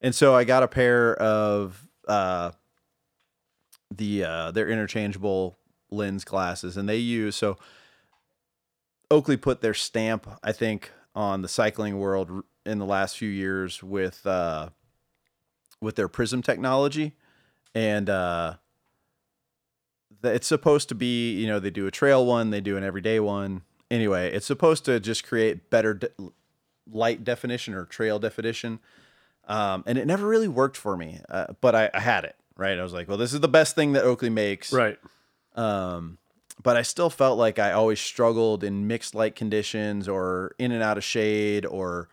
[0.00, 2.50] and so I got a pair of uh,
[3.96, 5.58] the uh, interchangeable
[5.90, 7.56] lens glasses, and they use so
[9.12, 13.82] Oakley put their stamp, I think, on the cycling world in the last few years
[13.82, 14.70] with uh,
[15.82, 17.12] with their prism technology,
[17.74, 18.54] and uh,
[20.24, 23.20] it's supposed to be you know they do a trail one, they do an everyday
[23.20, 23.62] one.
[23.90, 26.08] Anyway, it's supposed to just create better de-
[26.90, 28.78] light definition or trail definition,
[29.46, 31.20] um, and it never really worked for me.
[31.28, 32.78] Uh, but I, I had it right.
[32.78, 34.98] I was like, well, this is the best thing that Oakley makes, Right.
[35.56, 36.18] um,
[36.62, 40.82] but I still felt like I always struggled in mixed light conditions or in and
[40.82, 42.08] out of shade or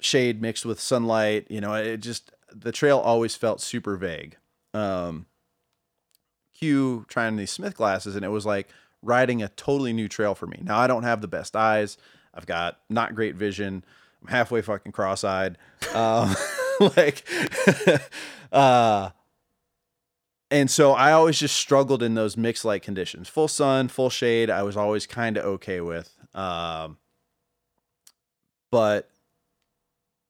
[0.00, 1.46] shade mixed with sunlight.
[1.50, 4.36] You know, it just the trail always felt super vague.
[4.74, 5.26] Um,
[6.54, 8.68] Q trying these Smith glasses, and it was like
[9.02, 10.60] riding a totally new trail for me.
[10.62, 11.96] Now I don't have the best eyes.
[12.34, 13.84] I've got not great vision.
[14.22, 15.58] I'm halfway fucking cross-eyed.
[15.92, 16.36] Um,
[16.96, 17.26] like,
[18.52, 19.10] uh,
[20.52, 23.28] and so I always just struggled in those mixed light conditions.
[23.28, 26.14] Full sun, full shade, I was always kind of okay with.
[26.34, 26.98] Um,
[28.70, 29.08] but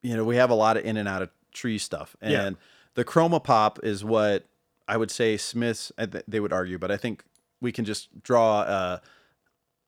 [0.03, 2.51] you know, we have a lot of in and out of tree stuff, and Yeah.
[2.95, 4.47] the chroma pop is what
[4.89, 5.93] I would say Smiths.
[6.27, 7.25] They would argue, but I think
[7.61, 9.03] we can just draw a,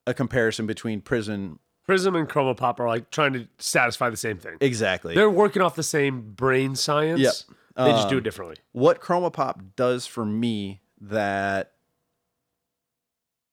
[0.06, 1.58] a comparison between Prism.
[1.84, 4.56] Prism and Chroma Pop are like trying to satisfy the same thing.
[4.60, 5.14] Exactly.
[5.14, 7.20] They're working off the same brain science.
[7.20, 7.34] Yep.
[7.76, 8.56] They just do Um, it differently.
[8.72, 11.72] what chroma pop does for me that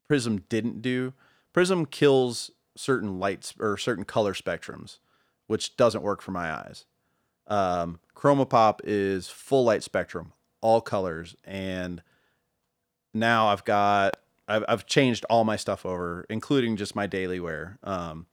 [0.08, 1.14] prism didn't do
[1.54, 5.00] prism kills certain lights or certain color spectrums
[5.48, 6.86] which doesn't work for my eyes.
[7.48, 12.02] Um, chroma pop is full light spectrum all colors and
[13.14, 14.16] now i've got
[14.48, 17.80] I've, I've changed all my stuff over including just my daily wear.
[17.84, 18.28] Um,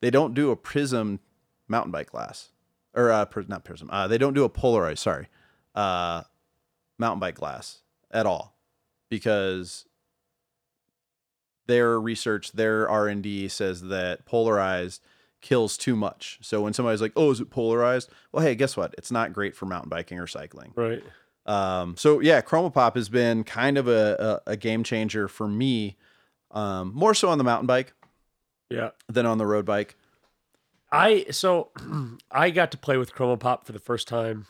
[0.00, 1.20] they don't do a prism
[1.68, 2.50] mountain bike glass
[2.94, 5.28] or uh, not prism uh, they don't do a polarized sorry
[5.74, 6.22] uh,
[6.98, 8.56] mountain bike glass at all
[9.10, 9.86] because
[11.66, 15.02] their research, their R and D says that polarized
[15.40, 16.38] kills too much.
[16.42, 18.94] So when somebody's like, "Oh, is it polarized?" Well, hey, guess what?
[18.98, 20.72] It's not great for mountain biking or cycling.
[20.76, 21.02] Right.
[21.46, 25.96] Um, so yeah, Chromapop has been kind of a, a, a game changer for me,
[26.50, 27.92] um, more so on the mountain bike
[28.70, 28.90] Yeah.
[29.08, 29.96] than on the road bike.
[30.92, 31.70] I so
[32.30, 34.46] I got to play with Chroma Pop for the first time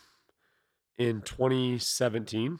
[0.98, 2.58] in 2017,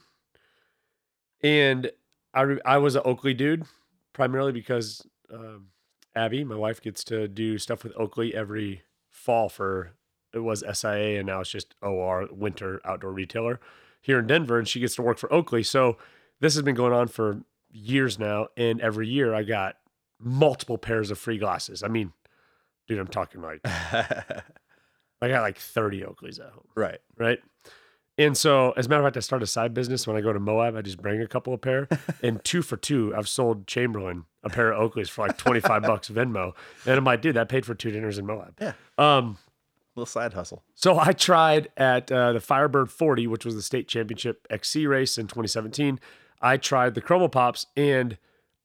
[1.41, 1.91] and
[2.33, 3.65] I re- I was an Oakley dude
[4.13, 5.67] primarily because um,
[6.15, 9.93] Abby, my wife, gets to do stuff with Oakley every fall for
[10.33, 13.59] it was SIA and now it's just OR Winter Outdoor Retailer
[14.01, 15.63] here in Denver, and she gets to work for Oakley.
[15.63, 15.97] So
[16.41, 19.77] this has been going on for years now, and every year I got
[20.19, 21.83] multiple pairs of free glasses.
[21.83, 22.13] I mean,
[22.87, 26.99] dude, I'm talking like I got like 30 Oakleys at home, right.
[27.17, 27.39] right?
[28.17, 30.31] And so, as a matter of fact, I start a side business when I go
[30.31, 30.75] to Moab.
[30.75, 31.87] I just bring a couple of pair,
[32.23, 36.09] and two for two, I've sold Chamberlain a pair of Oakleys for like 25 bucks
[36.09, 36.53] Venmo.
[36.85, 38.55] And I'm like, dude, that paid for two dinners in Moab.
[38.61, 38.73] Yeah.
[38.97, 39.37] Um,
[39.95, 40.61] Little side hustle.
[40.75, 45.17] so I tried at uh, the Firebird 40, which was the state championship XC race
[45.17, 45.99] in 2017.
[46.41, 48.17] I tried the Chroma Pops, and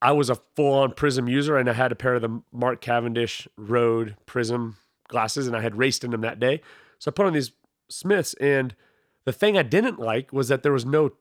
[0.03, 3.47] I was a full-on Prism user, and I had a pair of the Mark Cavendish
[3.57, 4.77] Road Prism
[5.09, 6.63] glasses, and I had raced in them that day.
[6.99, 7.53] So I put on these
[7.89, 8.75] Smiths, and
[9.25, 11.13] the thing I didn't like was that there was no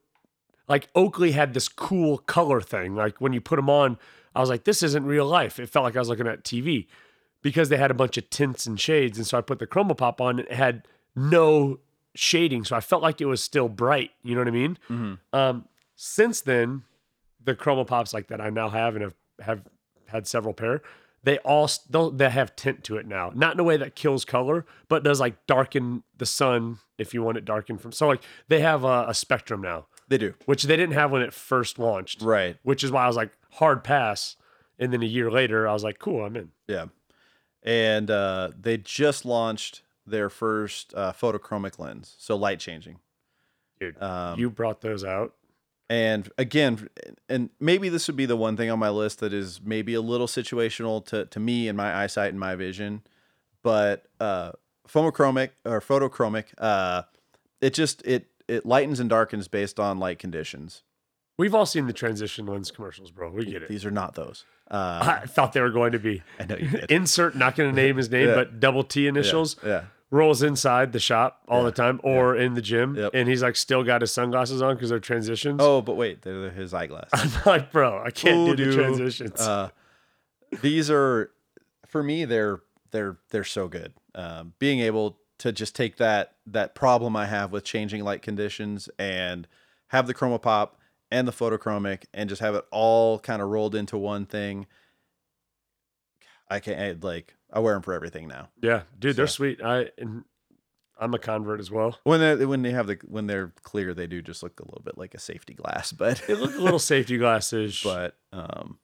[0.67, 2.95] like Oakley had this cool color thing.
[2.95, 3.97] Like when you put them on,
[4.35, 5.59] I was like, this isn't real life.
[5.59, 6.87] It felt like I was looking at TV
[7.41, 9.17] because they had a bunch of tints and shades.
[9.17, 11.79] And so I put the Chroma Pop on, and it had no
[12.15, 12.63] shading.
[12.65, 14.11] So I felt like it was still bright.
[14.23, 14.77] You know what I mean?
[14.89, 15.13] Mm-hmm.
[15.35, 16.83] Um, since then,
[17.43, 19.61] the Chroma Pops like that I now have and have, have
[20.05, 20.81] had several pair.
[21.23, 24.23] They all they'll- they have tint to it now, not in a way that kills
[24.25, 27.91] color, but does like darken the sun if you want it darkened from.
[27.91, 30.33] So like they have a, a spectrum now, They do.
[30.45, 32.21] which they didn't have when it first launched.
[32.21, 32.57] Right.
[32.63, 34.37] Which is why I was like hard pass,
[34.77, 36.51] and then a year later I was like, cool, I'm in.
[36.67, 36.85] Yeah.
[37.63, 42.99] And uh, they just launched their first uh, photochromic lens, so light changing.
[43.79, 45.33] Dude, Um, you brought those out.
[45.89, 46.87] And again,
[47.27, 50.01] and maybe this would be the one thing on my list that is maybe a
[50.01, 53.01] little situational to, to me and my eyesight and my vision,
[53.63, 54.51] but uh,
[54.87, 57.03] phomochromic or photochromic, uh,
[57.61, 60.83] it just it it lightens and darkens based on light conditions.
[61.37, 63.31] We've all seen the transition lens commercials, bro.
[63.31, 63.69] We get it.
[63.69, 64.45] These are not those.
[64.69, 66.21] Uh, I thought they were going to be.
[66.39, 66.91] I know you did.
[66.91, 68.35] Insert, not going to name his name, Yeah.
[68.35, 69.55] but double T initials.
[69.65, 69.85] yeah.
[70.11, 71.65] Rolls inside the shop all Yeah.
[71.65, 73.11] the time or in the gym Yep.
[73.13, 75.59] and he's like still got his sunglasses on because they're transitions.
[75.61, 77.09] Oh, but wait, they're his eyeglass.
[77.13, 79.39] I'm like, bro, I can't Ooh, do the transitions.
[79.39, 79.69] Uh,
[80.61, 81.31] these are
[81.87, 82.25] for me.
[82.25, 83.93] They're they're they're so good.
[84.15, 88.89] Um, being able to just take that that problem I have with changing light conditions
[88.97, 89.47] and
[89.89, 90.79] have the chroma pop
[91.11, 94.65] and the photochromic and just have it all kind of rolled into one thing.
[96.49, 98.49] I can not like I wear them for everything now.
[98.61, 99.61] yeah, dude, they're sweet.
[99.63, 100.23] I and
[100.99, 101.97] I'm a convert as well.
[102.03, 104.81] When they when they have the when they're clear, they do just look a little
[104.83, 108.79] bit like a safety glass, but They look a little safety glasses, but, but um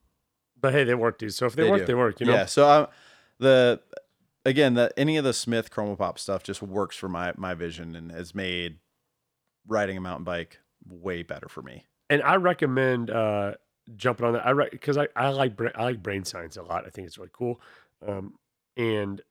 [0.59, 1.33] but hey, they work, dude.
[1.33, 1.85] So if they, They work, do.
[1.85, 2.19] they work.
[2.19, 2.45] You know, Yeah.
[2.45, 2.87] So I'm
[3.39, 3.81] the
[4.45, 7.95] again, the any of the Smith Chroma Pop stuff just works for my my vision
[7.95, 8.77] and has made
[9.67, 11.85] riding a mountain bike way better for me.
[12.09, 13.55] and I recommend uh,
[13.95, 14.45] jumping on that.
[14.47, 16.85] I because I, I like bra- I like brain science a lot.
[16.85, 17.59] I think it's really cool.
[18.07, 18.35] Um,
[18.77, 19.21] and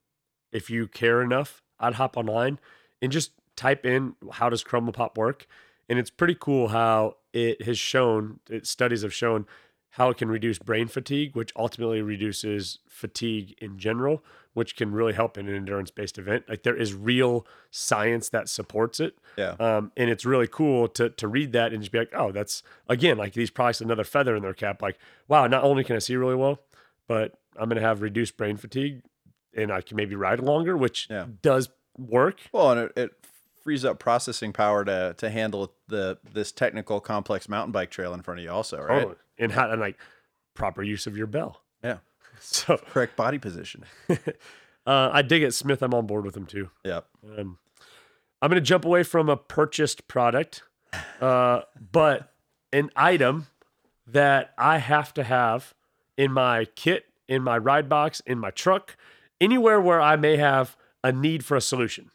[0.53, 2.59] if you care enough, I'd hop online
[3.03, 5.47] and just type in how does ChromaPop work,
[5.88, 8.40] and it's pretty cool how it has shown.
[8.49, 9.47] It, studies have shown
[9.95, 15.12] how it can reduce brain fatigue, which ultimately reduces fatigue in general, which can really
[15.12, 16.45] help in an endurance based event.
[16.49, 19.16] Like there is real science that supports it.
[19.36, 19.51] Yeah.
[19.61, 22.64] Um, and it's really cool to to read that and just be like, oh, that's
[22.88, 24.82] again like these products another feather in their cap.
[24.82, 26.59] Like, wow, not only can I see really well,
[27.07, 29.03] but I'm gonna have reduced brain fatigue,
[29.57, 31.26] and I can maybe ride longer, which Yeah.
[31.42, 32.40] does work.
[32.52, 33.11] Well, and it, it
[33.62, 38.22] frees up processing power to to handle the this technical complex mountain bike trail in
[38.22, 39.09] front of you also, right?
[39.38, 39.98] And how and like
[40.55, 41.62] proper use of your bell.
[41.82, 41.98] Yeah.
[42.40, 43.84] So Correct body position.
[44.11, 45.82] uh, I dig it, Smith.
[45.82, 46.68] I'm on board with him too.
[46.84, 47.07] Yep.
[47.38, 47.59] Um,
[48.42, 50.62] I'm going to jump away from a purchased product,
[51.22, 51.61] uh,
[51.92, 52.34] but
[52.72, 53.46] an item
[54.07, 55.72] that I have to have
[56.18, 58.96] in my kit, in my ride box, in my truck,
[59.45, 62.11] anywhere where I may have a need for a solution.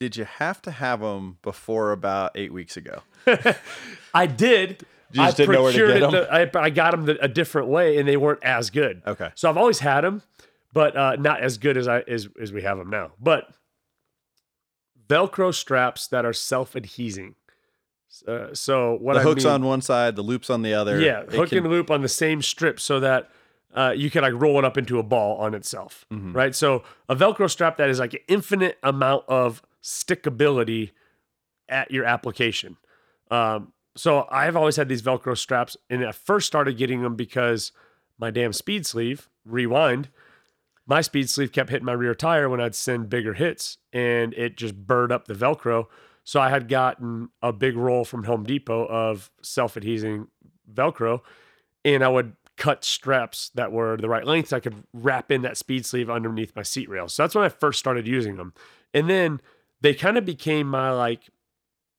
[0.00, 3.02] Did you have to have them before about eight weeks ago?
[4.14, 4.84] I did.
[5.12, 7.24] You just I didn't know where to get it the- I, I got them the,
[7.24, 9.02] a different way, and they weren't as good.
[9.06, 9.30] Okay.
[9.34, 10.22] So I've always had them,
[10.72, 13.12] but uh, not as good as I as, as we have them now.
[13.20, 13.48] But
[15.08, 17.34] Velcro straps that are self-adhesing.
[18.26, 21.00] Uh, so what the I hooks mean, on one side, the loops on the other.
[21.00, 23.30] yeah, hook can- and loop on the same strip, so that
[23.76, 26.34] uh, you can like roll it up into a ball on itself, Mhm.
[26.34, 26.54] right?
[26.54, 30.90] So a Velcro strap that is like an infinite amount of stickability
[31.68, 32.76] at your application.
[33.30, 37.72] Um, so I've always had these Velcro straps, and I first started getting them because
[38.18, 40.08] my damn speed sleeve, rewind,
[40.86, 44.56] my speed sleeve kept hitting my rear tire when I'd send bigger hits, and it
[44.56, 45.86] just burned up the Velcro.
[46.24, 50.28] So I had gotten a big roll from Home Depot of self-adhesing
[50.72, 51.20] Velcro,
[51.84, 54.52] and I would cut straps that were the right length.
[54.52, 57.08] I could wrap in that speed sleeve underneath my seat rail.
[57.08, 58.54] So that's when I first started using them,
[58.94, 59.40] and then
[59.80, 61.30] they kind of became my like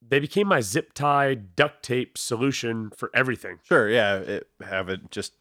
[0.10, 3.60] they became my zip tie duct tape solution for everything.
[3.64, 3.90] Sure.
[3.90, 4.16] Yeah.
[4.18, 5.34] It, have it just.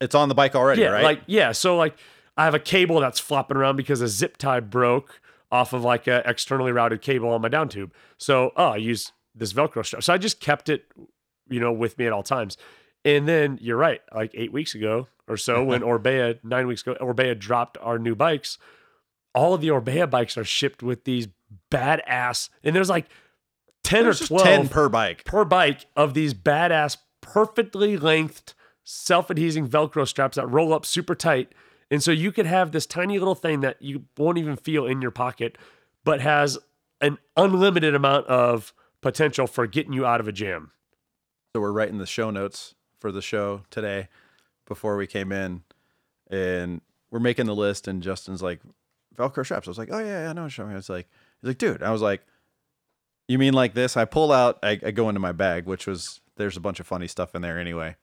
[0.00, 1.04] It's on the bike already, yeah, right?
[1.04, 1.52] like yeah.
[1.52, 1.96] So like
[2.36, 5.20] I have a cable that's flopping around because a zip tie broke
[5.52, 7.94] off of like a externally routed cable on my down tube.
[8.18, 10.02] So oh, I use this Velcro strap.
[10.02, 10.86] So I just kept it,
[11.48, 12.56] you know, with me at all times.
[13.04, 16.96] And then you're right, like eight weeks ago or so, when Orbea nine weeks ago,
[17.00, 18.58] Orbea dropped our new bikes.
[19.34, 21.28] All of the Orbea bikes are shipped with these
[21.70, 23.06] badass, and there's like
[23.82, 25.24] ten There's or just twelve ten per bike.
[25.24, 31.14] per bike of these badass, perfectly lengthed, self adhesing Velcro straps that roll up super
[31.14, 31.52] tight.
[31.90, 35.02] And so you could have this tiny little thing that you won't even feel in
[35.02, 35.58] your pocket,
[36.04, 36.58] but has
[37.02, 38.72] an unlimited amount of
[39.02, 40.70] potential for getting you out of a jam.
[41.54, 44.08] So we're writing the show notes for the show today
[44.66, 45.62] before we came in,
[46.30, 46.80] and
[47.10, 47.86] we're making the list.
[47.88, 48.60] And Justin's like,
[49.16, 49.68] Velcro straps.
[49.68, 50.48] I was like, oh yeah, yeah, I know.
[50.48, 50.74] Show me.
[50.74, 51.08] It's like,
[51.42, 51.82] he's like, dude.
[51.82, 52.22] I was like,
[53.28, 53.96] you mean like this?
[53.96, 54.58] I pull out.
[54.62, 57.42] I, I go into my bag, which was there's a bunch of funny stuff in
[57.42, 57.96] there anyway.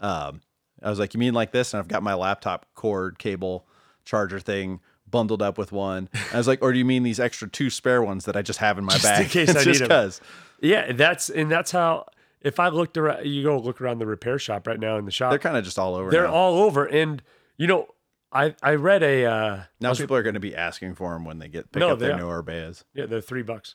[0.00, 0.40] Um,
[0.82, 3.66] I was like, "You mean like this?" And I've got my laptop cord, cable,
[4.04, 6.08] charger thing bundled up with one.
[6.32, 8.58] I was like, "Or do you mean these extra two spare ones that I just
[8.58, 9.88] have in my Just in bag case I just need 'em.
[9.88, 10.20] because?"
[10.60, 12.06] Yeah, that's and that's how.
[12.46, 15.10] If I looked around, you go look around the repair shop right now in the
[15.10, 15.30] shop.
[15.30, 16.10] They're kind of just all over.
[16.10, 16.32] they're now.
[16.32, 17.20] all over, and
[17.56, 17.88] you know,
[18.32, 21.38] I I read a uh, now people are going to be asking for them when
[21.40, 22.84] they get pick No, up their they new Orbeas.
[22.94, 23.74] Yeah, they're three bucks.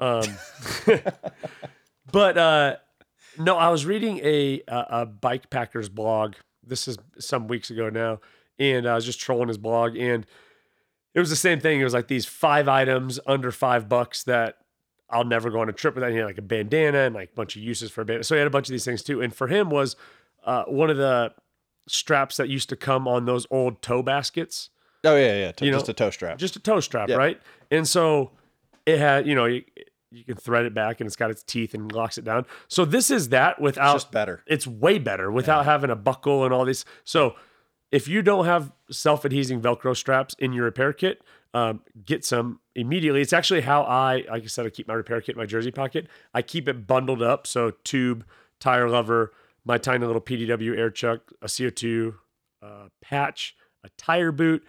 [0.00, 0.24] Um,
[2.12, 2.76] but uh,
[3.38, 6.34] no, I was reading a, a a bike packer's blog.
[6.64, 8.20] This is some weeks ago now,
[8.58, 10.26] and I was just trolling his blog, and
[11.14, 11.80] it was the same thing.
[11.80, 14.56] It was like these five items under five bucks that
[15.12, 16.10] I'll never go on a trip without.
[16.10, 18.24] He had like a bandana and like a bunch of uses for a bandana.
[18.24, 19.20] So he had a bunch of these things too.
[19.20, 19.94] And for him was
[20.44, 21.32] uh, one of the
[21.88, 24.70] straps that used to come on those old toe baskets
[25.04, 26.38] Oh yeah, yeah, to- You just know, a toe strap.
[26.38, 27.16] just a toe strap, Yeah.
[27.16, 27.40] right?
[27.72, 28.30] And so
[28.86, 29.64] it had, you know, you,
[30.12, 32.46] you can thread it back and it's got its teeth and locks it down.
[32.68, 34.44] So this is that without just better.
[34.46, 36.84] it's way better without having a buckle and all these.
[37.02, 37.34] So
[37.92, 41.22] if you don't have self-adhesing Velcro straps in your repair kit,
[41.54, 43.20] um, get some immediately.
[43.20, 45.70] It's actually how I, like I said, I keep my repair kit in my jersey
[45.70, 46.08] pocket.
[46.32, 47.46] I keep it bundled up.
[47.46, 48.24] So tube,
[48.58, 49.32] tire lever,
[49.64, 52.14] my tiny little PDW air chuck, a CO2
[52.62, 54.64] uh, patch, a tire boot,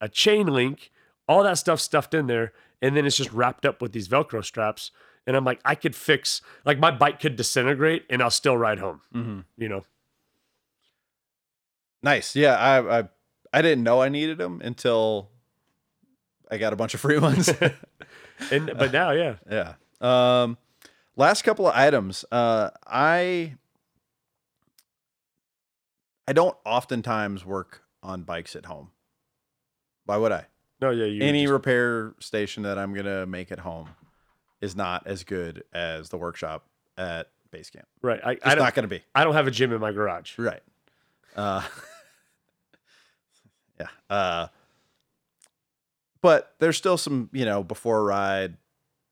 [0.00, 0.90] a chain link,
[1.26, 2.52] all that stuff stuffed in there.
[2.82, 4.90] And then it's just wrapped up with these Velcro straps.
[5.26, 8.78] And I'm like, I could fix, like my bike could disintegrate and I'll still ride
[8.78, 9.82] home, hmm you know?
[12.02, 12.36] Nice.
[12.36, 13.08] Yeah, I, I
[13.52, 15.30] I didn't know I needed them until
[16.50, 17.50] I got a bunch of free ones.
[18.50, 19.36] And, but now, yeah.
[19.50, 19.74] yeah.
[20.02, 20.58] Um,
[21.16, 22.22] last couple of items.
[22.30, 23.54] Uh, I
[26.28, 28.90] I don't oftentimes work on bikes at home.
[30.04, 30.46] Why would I?
[30.80, 31.06] No, yeah.
[31.06, 33.88] You Any just- repair station that I'm gonna make at home
[34.60, 36.66] is not as good as the workshop
[36.98, 37.86] at base camp.
[38.02, 38.20] right.
[38.22, 39.02] I, I, It's don't, not gonna be.
[39.14, 40.38] I don't have a gym in my garage.
[40.38, 40.60] Right.
[41.36, 41.62] Uh,
[43.80, 43.86] yeah.
[44.08, 44.46] Uh,
[46.22, 48.56] but there's still some, you know, before a ride,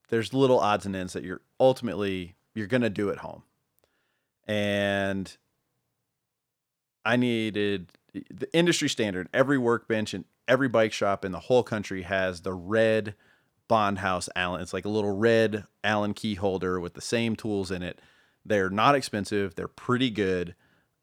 [0.08, 3.42] there's little odds and ends that you're ultimately you're gonna do at home.
[4.46, 5.34] And
[7.04, 9.28] I needed the industry standard.
[9.32, 13.14] Every workbench and every bike shop in the whole country has the red
[13.68, 14.60] Bondhus Allen.
[14.60, 18.00] It's like a little red Allen key holder with the same tools in it.
[18.44, 19.54] They're not expensive.
[19.54, 20.54] They're pretty good.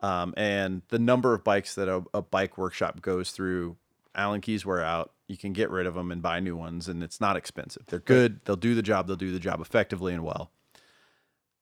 [0.01, 3.77] Um, and the number of bikes that a, a bike workshop goes through,
[4.15, 5.11] Allen keys wear out.
[5.27, 7.83] You can get rid of them and buy new ones, and it's not expensive.
[7.85, 8.41] They're good.
[8.45, 9.07] They'll do the job.
[9.07, 10.51] They'll do the job effectively and well.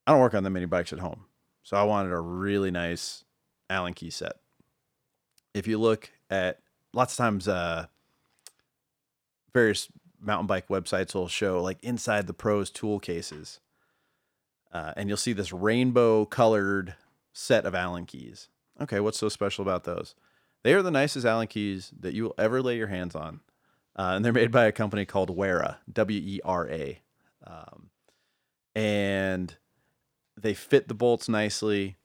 [0.08, 1.26] I don't work on that many bikes at home,
[1.62, 3.24] so I wanted a really nice
[3.70, 4.38] Allen key set.
[5.54, 6.60] If you look at
[6.94, 7.88] lots of times, uh,
[9.54, 13.60] various mountain bike websites will show like inside the pros tool cases,
[14.72, 16.96] uh, and you'll see this rainbow colored
[17.34, 18.50] set of Allen keys.
[18.82, 20.16] Okay, what's so special about those?
[20.64, 23.42] They are the nicest Allen keys that you will ever lay your hands on,
[23.96, 27.02] uh, and they're made by a company called Wera, W E R A,
[27.46, 27.90] um,
[28.76, 29.56] and
[30.40, 31.98] they fit the bolts nicely.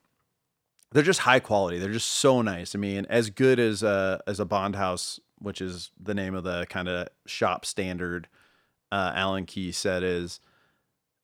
[0.93, 1.79] They're just high quality.
[1.79, 2.75] They're just so nice.
[2.75, 6.67] I mean, as good as a as a Bondhus, which is the name of the
[6.69, 8.29] kind of shop standard
[8.93, 10.41] uh, Allen key set is.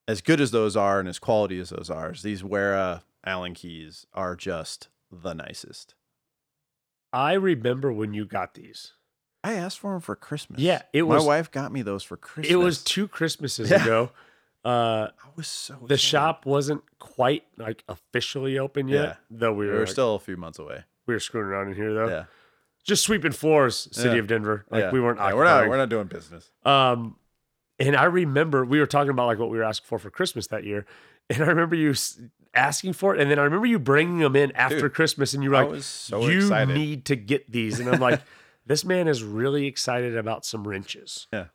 [0.09, 4.07] As good as those are, and as quality as those are, these Wera Allen keys
[4.15, 5.95] are just the nicest.
[7.13, 8.93] I remember when you got these.
[9.43, 10.61] I asked for them for Christmas.
[10.61, 11.23] Yeah, it was.
[11.23, 12.53] My wife got me those for Christmas.
[12.53, 13.83] It was two Christmases Yeah.
[13.83, 14.11] ago.
[14.65, 15.73] Uh, I was so.
[15.75, 15.99] the excited.
[16.01, 19.15] shop wasn't quite like officially open yet, Yeah.
[19.31, 20.85] though we We were, were like- still a few months away.
[21.07, 22.09] we were screwing around in here though.
[22.09, 22.25] Yeah.
[22.85, 24.21] Just sweeping floors, city Yeah.
[24.21, 24.67] of Denver.
[24.71, 25.19] Like we weren't.
[25.19, 25.69] Yeah, we're not.
[25.69, 26.51] We're not doing business.
[26.65, 27.17] Um,
[27.79, 30.47] and I remember we were talking about like what we were asking for for Christmas
[30.49, 30.85] that year,
[31.31, 31.95] and I remember you
[32.55, 35.43] asking for it, and then I remember you bringing them in after Dude, Christmas, and
[35.43, 38.21] you were I like, so "You excited." need to get these," and I'm like,
[38.67, 41.47] "This man is really excited about some wrenches." Yeah.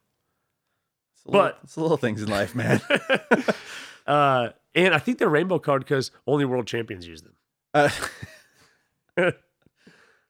[1.14, 2.82] It's a But- little, it's little things in life, man.
[4.08, 7.34] uh, and I think they're rainbow card because only world champions use them.
[7.74, 7.90] Uh,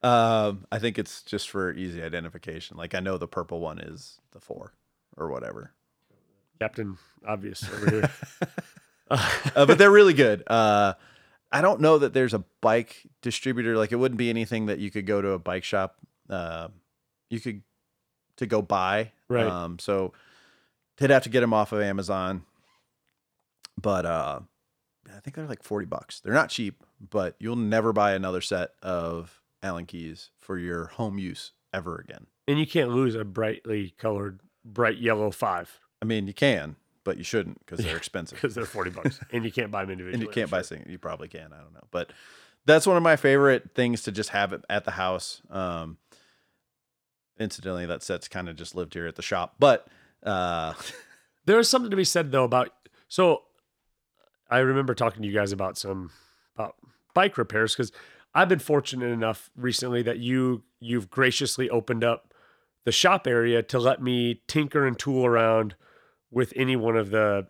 [0.04, 2.78] um, I think it's just for easy identification.
[2.78, 4.74] Like I know the purple one is the four
[5.18, 5.74] or whatever.
[6.60, 6.98] Captain
[7.28, 8.12] Obvious over here.
[9.10, 10.44] Uh, but they're really good.
[10.48, 10.94] Uh,
[11.52, 13.78] I don't know that there's a bike distributor.
[13.78, 15.98] Like it wouldn't be anything that you could go to a bike shop.
[16.30, 16.70] Uh,
[17.30, 17.62] you could
[18.38, 19.12] to go buy.
[19.30, 19.46] Right.
[19.46, 20.14] Um, so
[20.98, 22.44] they'd have to get them off of Amazon.
[23.82, 24.40] But uh,
[25.08, 26.20] I think they're like forty bucks.
[26.20, 31.18] They're not cheap, but you'll never buy another set of Allen keys for your home
[31.18, 32.28] use ever again.
[32.48, 36.76] and you can't lose a brightly colored, bright yellow five I mean, you can,
[37.06, 38.36] but you shouldn't because they're expensive.
[38.42, 40.14] because they're 40 bucks and you can't buy them individually.
[40.16, 40.64] and you can't I'm buy sure.
[40.64, 40.92] single.
[40.92, 41.54] You probably can.
[41.54, 42.12] I don't know, but
[42.66, 45.42] that's one of my favorite things to just have it at the house.
[45.50, 45.98] Um,
[47.40, 49.88] incidentally, that set's kind of just lived here at the shop, but
[50.24, 50.74] uh,
[51.46, 52.72] There is something to be said though about
[53.08, 53.44] so
[54.50, 56.12] I remember talking to you guys about some
[56.56, 56.76] about
[57.14, 57.92] bike repairs because
[58.34, 62.34] I've been fortunate enough recently that you you've graciously opened up
[62.84, 65.76] the shop area to let me tinker and tool around
[66.36, 67.48] with any one of the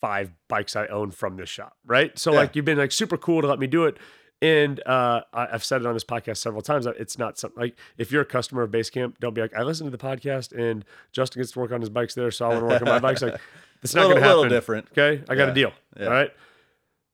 [0.00, 2.18] five bikes I own from this shop, right?
[2.18, 2.38] So Yeah.
[2.38, 3.98] like you've been like super cool to let me do it.
[4.40, 6.84] And uh, I've said it on this podcast several times.
[6.86, 9.84] It's not something like if you're a customer of Basecamp, don't be like, I listen
[9.84, 12.60] to the podcast and Justin gets to work on his bikes there, so I want
[12.62, 13.22] to work on my bikes.
[13.22, 13.40] Like,
[13.84, 14.36] it's not going to happen.
[14.38, 14.88] A little different.
[14.98, 15.72] Okay, I got a deal.
[15.96, 16.06] Yeah.
[16.06, 16.32] All right,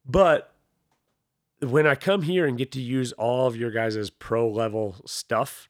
[0.07, 0.55] but
[1.61, 5.69] when I come here and get to use all of your guys' pro level stuff,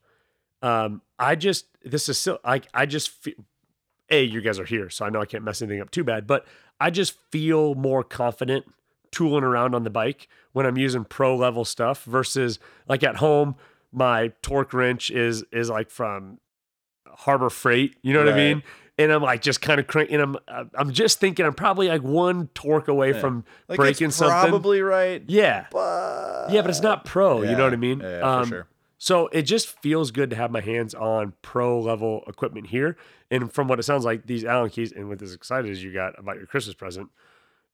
[0.62, 3.34] um, I just this is still like I just feel,
[4.10, 6.26] a you guys are here, so I know I can't mess anything up too bad,
[6.26, 6.46] but
[6.80, 8.64] I just feel more confident
[9.10, 13.56] tooling around on the bike when I'm using pro level stuff versus like at home.
[13.92, 16.38] My torque wrench is is like from
[17.06, 18.62] Harbor Freight, you know what I mean?
[18.98, 20.20] And I'm like just kind of cranking.
[20.20, 20.36] I'm
[20.74, 24.50] I'm just thinking I'm probably like one torque away from like breaking it's something.
[24.50, 25.22] probably right.
[25.26, 27.42] yeah, but yeah, but it's not pro.
[27.42, 28.00] you know what I mean?
[28.00, 28.66] Yeah, yeah, for Um, sure.
[29.00, 32.96] So it just feels good to have my hands on pro level equipment here.
[33.30, 35.92] And from what it sounds like, these Allen keys, and with as excited as you
[35.92, 37.10] got about your Christmas present,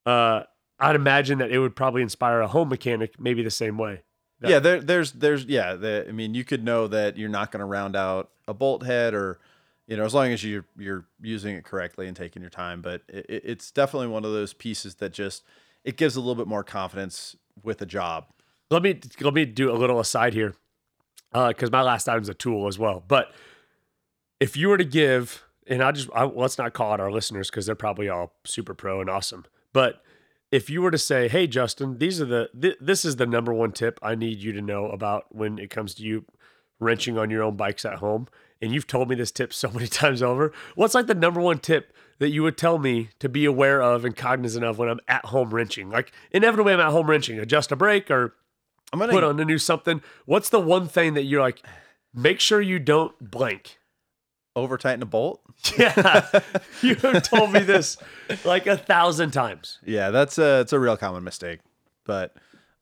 [0.07, 0.43] uh,
[0.79, 4.03] I'd imagine that it would probably inspire a home mechanic maybe the same way.
[4.41, 5.75] that- yeah, there, there's, there's, yeah.
[5.75, 8.85] The, I mean, you could know that you're not going to round out a bolt
[8.85, 9.39] head, or
[9.87, 12.83] you know, as long as you're you're using it correctly and taking your time.
[12.83, 15.45] But it, it- it's definitely one of those pieces that just
[15.85, 18.27] it gives a little bit more confidence with a job.
[18.71, 20.55] Let me let me do a little aside here,
[21.35, 23.03] Uh, because my last item's a tool as well.
[23.07, 23.35] But
[24.39, 27.51] if you were to give, and I just I, let's not call it our listeners
[27.51, 29.45] because they're probably all super pro and awesome.
[29.73, 30.03] But
[30.53, 33.53] if you were to say, "Hey, Justin, these are the th- this is the number
[33.53, 36.25] one tip I need you to know about when it comes to you
[36.79, 38.29] wrenching on your own bikes at home,"
[38.63, 41.59] and you've told me this tip so many times over, what's like the number one
[41.59, 45.01] tip that you would tell me to be aware of and cognizant of when I'm
[45.09, 45.91] at home wrenching?
[45.91, 48.35] Like inevitably, I'm at home wrenching, adjust a brake or
[48.93, 50.03] I'm gonna put on a new something.
[50.27, 51.63] What's the one thing that you're like,
[52.15, 53.79] make sure you don't blank?
[54.57, 55.41] over tighten a bolt.
[55.79, 56.29] Yeah,
[56.81, 57.97] you have told me this
[58.45, 59.79] like a thousand times.
[59.85, 61.59] Yeah, that's a it's a real common mistake.
[62.07, 62.37] But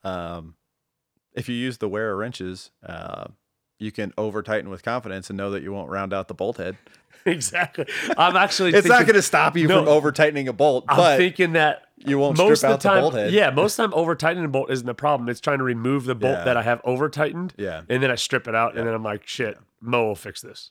[0.05, 0.55] um,
[1.32, 3.28] if you use the Wera wrenches, uh,
[3.78, 6.59] you can over tighten with confidence and know that you won't round out the bolt
[6.59, 6.76] head.
[7.24, 7.86] Exactly.
[8.18, 8.74] I'm actually.
[8.74, 9.78] It's not going to stop you No.
[9.78, 12.80] from over tightening a bolt, I'm but thinking that you won't most strip of out
[12.82, 13.32] the time, the bolt head.
[13.32, 15.28] yeah, most of the time over tightening a bolt isn't the problem.
[15.28, 16.44] It's trying to remove the bolt Yeah.
[16.44, 19.03] that I have over tightened, yeah, and then I strip it out, and then I'm
[19.05, 20.70] like, shit, Mo will fix this.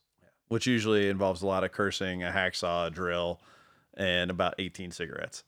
[0.49, 3.39] which usually involves a lot of cursing, a hacksaw, a drill,
[3.95, 5.43] and about 18 cigarettes.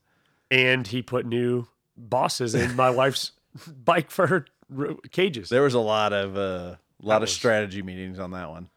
[0.50, 1.68] And he put new
[1.98, 3.32] bosses in my wife's
[3.84, 4.46] bike for her
[5.12, 5.50] cages.
[5.50, 8.70] There was a lot of uh, lot of was- strategy meetings on that one.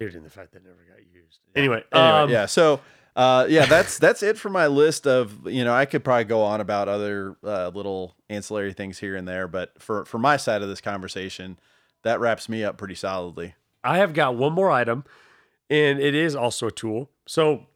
[0.00, 1.40] Dude, and the fact that it never got used.
[1.54, 2.44] Anyway, Anyway, um, yeah.
[2.46, 2.80] So,
[3.16, 6.42] uh, yeah, that's that's it for my list of you know I could probably go
[6.42, 10.60] on about other uh, little ancillary things here and there, but for for my side
[10.60, 11.58] of this conversation,
[12.02, 13.54] that wraps me up pretty solidly.
[13.82, 15.04] I have got one more item,
[15.70, 17.08] and it is also a tool.
[17.26, 17.66] So,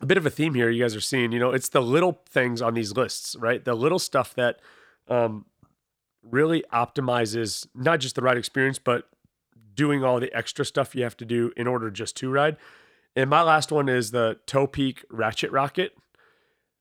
[0.00, 1.32] a bit of a theme here you guys are seeing.
[1.32, 3.64] You know, it's the little things on these lists, right?
[3.64, 4.60] The little stuff that
[5.08, 5.46] um,
[6.22, 9.08] really optimizes not just the ride experience, but
[9.74, 12.56] doing all the extra stuff you have to do in order just to ride.
[13.16, 15.92] And my last one is the Topeak Ratchet Rocket.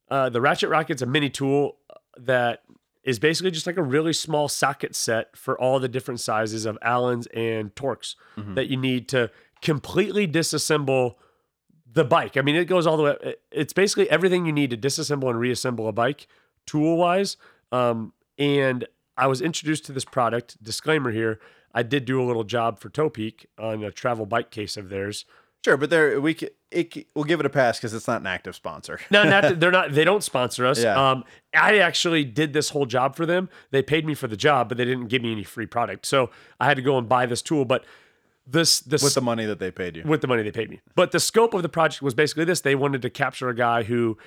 [0.10, 1.78] Uh, the Ratchet Rocket's a mini tool
[2.18, 2.64] that
[3.04, 6.78] is basically just like a really small socket set for all the different sizes of
[6.82, 8.56] Allens and Torx Mhm.
[8.56, 11.16] that you need to completely disassemble
[11.92, 12.38] the bike.
[12.38, 13.36] I mean, it goes all the way.
[13.52, 16.28] It's basically everything you need to disassemble and reassemble a bike,
[16.66, 17.38] tool wise.
[17.72, 18.86] Um, and
[19.18, 20.62] I was introduced to this product.
[20.64, 21.40] Disclaimer here:
[21.74, 25.26] I did do a little job for Topeak on a travel bike case of theirs.
[25.68, 28.28] Sure, but there we c- it, we'll give it a pass because it's not an
[28.28, 29.00] active sponsor.
[29.12, 29.92] No, not they're not.
[29.94, 30.82] They don't sponsor us.
[30.82, 31.12] Yeah.
[31.12, 33.50] Um, I actually did this whole job for them.
[33.72, 36.06] They paid me for the job, but they didn't give me any free product.
[36.06, 37.66] So I had to go and buy this tool.
[37.66, 37.84] But
[38.46, 40.04] this this with the money that they paid you.
[40.06, 40.80] with the money they paid me.
[40.96, 43.84] But the scope of the project was basically this: they wanted to capture a guy
[43.84, 44.18] who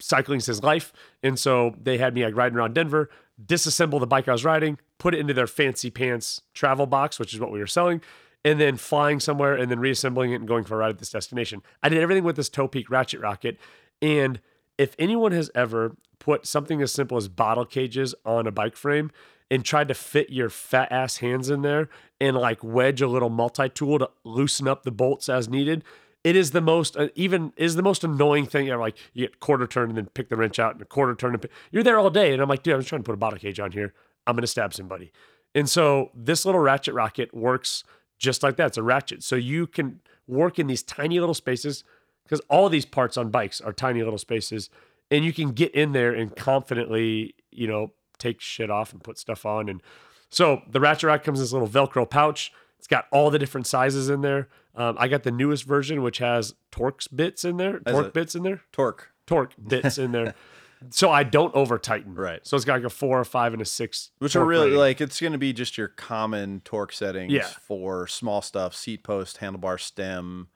[0.00, 0.92] cycling's his life,
[1.22, 3.08] and so they had me like riding around Denver,
[3.42, 7.32] disassemble the bike I was riding, put it into their fancy pants travel box, which
[7.32, 8.02] is what we were selling,
[8.44, 11.10] and then flying somewhere and then reassembling it and going for a ride at this
[11.10, 11.62] destination.
[11.82, 13.58] I did everything with this Topeak Ratchet Rocket,
[14.00, 14.40] and
[14.78, 19.10] if anyone has ever put something as simple as bottle cages on a bike frame
[19.50, 21.88] and tried to fit your fat ass hands in there
[22.20, 25.84] and like wedge a little multi tool to loosen up the bolts as needed,
[26.24, 28.66] it is the most uh, even is the most annoying thing.
[28.66, 31.14] You're like you get quarter turn and then pick the wrench out and a quarter
[31.14, 33.06] turn and pick, you're there all day and I'm like, dude, I'm just trying to
[33.06, 33.92] put a bottle cage on here.
[34.26, 35.12] I'm to stab somebody.
[35.54, 37.82] And so this little ratchet rocket works
[38.22, 38.68] just like that.
[38.68, 39.22] It's a ratchet.
[39.22, 41.82] So you can work in these tiny little spaces
[42.22, 44.70] because all these parts on bikes are tiny little spaces
[45.10, 49.18] and you can get in there and confidently, you know, take shit off and put
[49.18, 49.68] stuff on.
[49.68, 49.82] And
[50.30, 52.52] so the ratchet rocket comes in this little Velcro pouch.
[52.78, 54.48] It's got all the different sizes in there.
[54.74, 58.42] Um, I got the newest version, which has Torx bits in there, torque bits in
[58.42, 59.10] there, Torque.
[59.26, 60.34] torque bits in there.
[60.90, 62.14] So I don't over tighten.
[62.14, 62.40] Right.
[62.46, 64.10] So it's got like a four, a five, and a six.
[64.18, 64.78] Which are really rating.
[64.78, 67.46] like it's going to be just your common torque settings Yeah.
[67.46, 70.48] for small stuff, seat post, handlebar stem,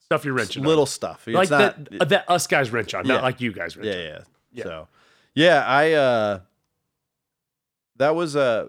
[0.00, 0.62] stuff you're wrenching.
[0.62, 0.68] on.
[0.68, 1.26] little stuff.
[1.26, 3.14] It's like not, that, that us guys wrench on, Yeah.
[3.14, 4.00] not like you guys wrench yeah, on.
[4.08, 4.18] yeah,
[4.52, 4.64] Yeah.
[4.64, 4.88] So,
[5.34, 6.40] yeah, I uh
[7.96, 8.68] that was a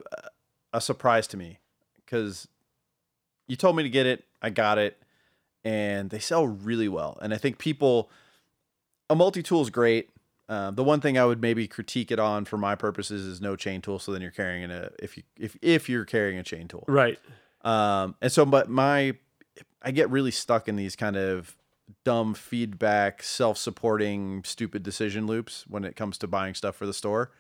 [0.74, 1.60] a surprise to me
[2.08, 2.48] cuz
[3.48, 5.02] you told me to get it, I got it,
[5.66, 7.18] and they sell really well.
[7.22, 8.10] And I think people
[9.10, 10.10] a multi-tool is great.
[10.54, 13.56] Uh, the one thing I would maybe critique it on for my purposes is no
[13.56, 13.98] chain tool.
[13.98, 16.84] So then you're carrying a if you if if you're carrying a chain tool.
[16.88, 17.18] Right.
[17.64, 19.16] Um, and so, but my,
[19.82, 21.56] I get really stuck in these kind of
[22.04, 27.32] dumb feedback, self-supporting, stupid decision loops when it comes to buying stuff for the store.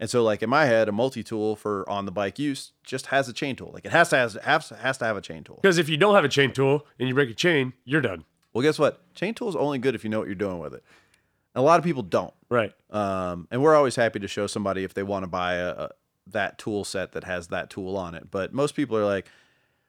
[0.00, 3.28] And so, like in my head, a multi-tool for on the bike use just has
[3.28, 3.70] a chain tool.
[3.74, 5.58] Like it has to has has, has to have a chain tool.
[5.60, 8.24] Because if you don't have a chain tool and you break a chain, you're done.
[8.54, 9.14] Well, guess what?
[9.14, 10.84] Chain tool is only good if you know what you're doing with it.
[11.54, 12.34] And a lot of people don't.
[12.48, 12.72] Right.
[12.90, 15.90] Um, and we're always happy to show somebody if they want to buy a, a
[16.28, 18.30] that tool set that has that tool on it.
[18.30, 19.28] But most people are like,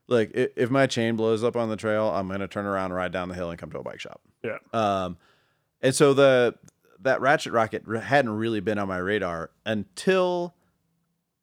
[0.08, 3.30] like if my chain blows up on the trail, I'm gonna turn around, ride down
[3.30, 4.22] the hill, and come to a bike shop.
[4.44, 4.58] Yeah.
[4.74, 5.18] Um,
[5.82, 6.56] and so the
[7.02, 10.56] that ratchet rocket hadn't really been on my radar until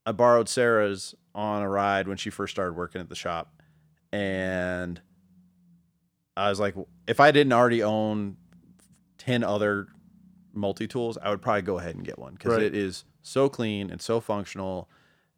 [0.04, 3.62] I borrowed Sarah's on a ride when she first started working at the shop,
[4.12, 5.00] and
[6.36, 6.74] I was like,
[7.06, 8.36] if I didn't already own
[9.16, 9.88] ten other
[10.52, 12.62] multi tools, I would probably go ahead and get one because Right.
[12.62, 14.88] it is so clean and so functional,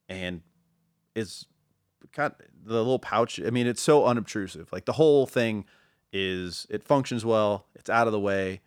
[0.09, 0.43] and
[1.15, 1.47] it's
[2.15, 3.41] got the little pouch.
[3.41, 4.73] I mean, it's so unobtrusive.
[4.73, 5.65] Like the whole thing
[6.13, 7.67] is it functions well.
[7.75, 8.61] It's out of the way,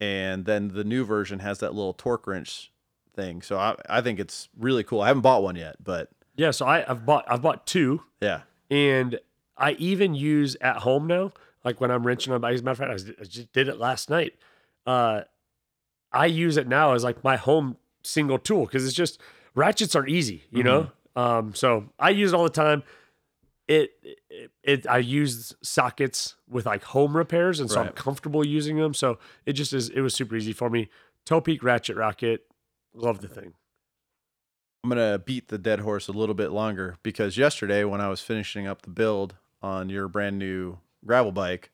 [0.00, 2.72] and then the new version has that little torque wrench
[3.14, 3.42] thing.
[3.42, 5.00] So I I think it's really cool.
[5.00, 6.50] I haven't bought one yet, but Yeah.
[6.50, 9.18] So I, I've bought I've bought two, yeah, and
[9.56, 11.32] I even use at home now.
[11.64, 12.56] Like when I'm wrenching on bikes.
[12.56, 14.34] As a matter of fact, I I just did it last night.
[14.86, 15.22] Uh,
[16.14, 19.20] I use it now as like my home single tool because it's just
[19.54, 20.90] ratchets are easy, you know.
[21.16, 22.82] Um, so I use it all the time.
[23.66, 23.92] It,
[24.30, 28.94] it, it I use sockets with like home repairs, and so I'm comfortable using them.
[28.94, 29.88] So it just is.
[29.88, 30.88] It was super easy for me.
[31.26, 32.46] Topeak Ratchet Rocket,
[32.94, 33.54] love the thing.
[34.82, 38.20] I'm gonna beat the dead horse a little bit longer because yesterday when I was
[38.20, 41.70] finishing up the build on your brand new gravel bike,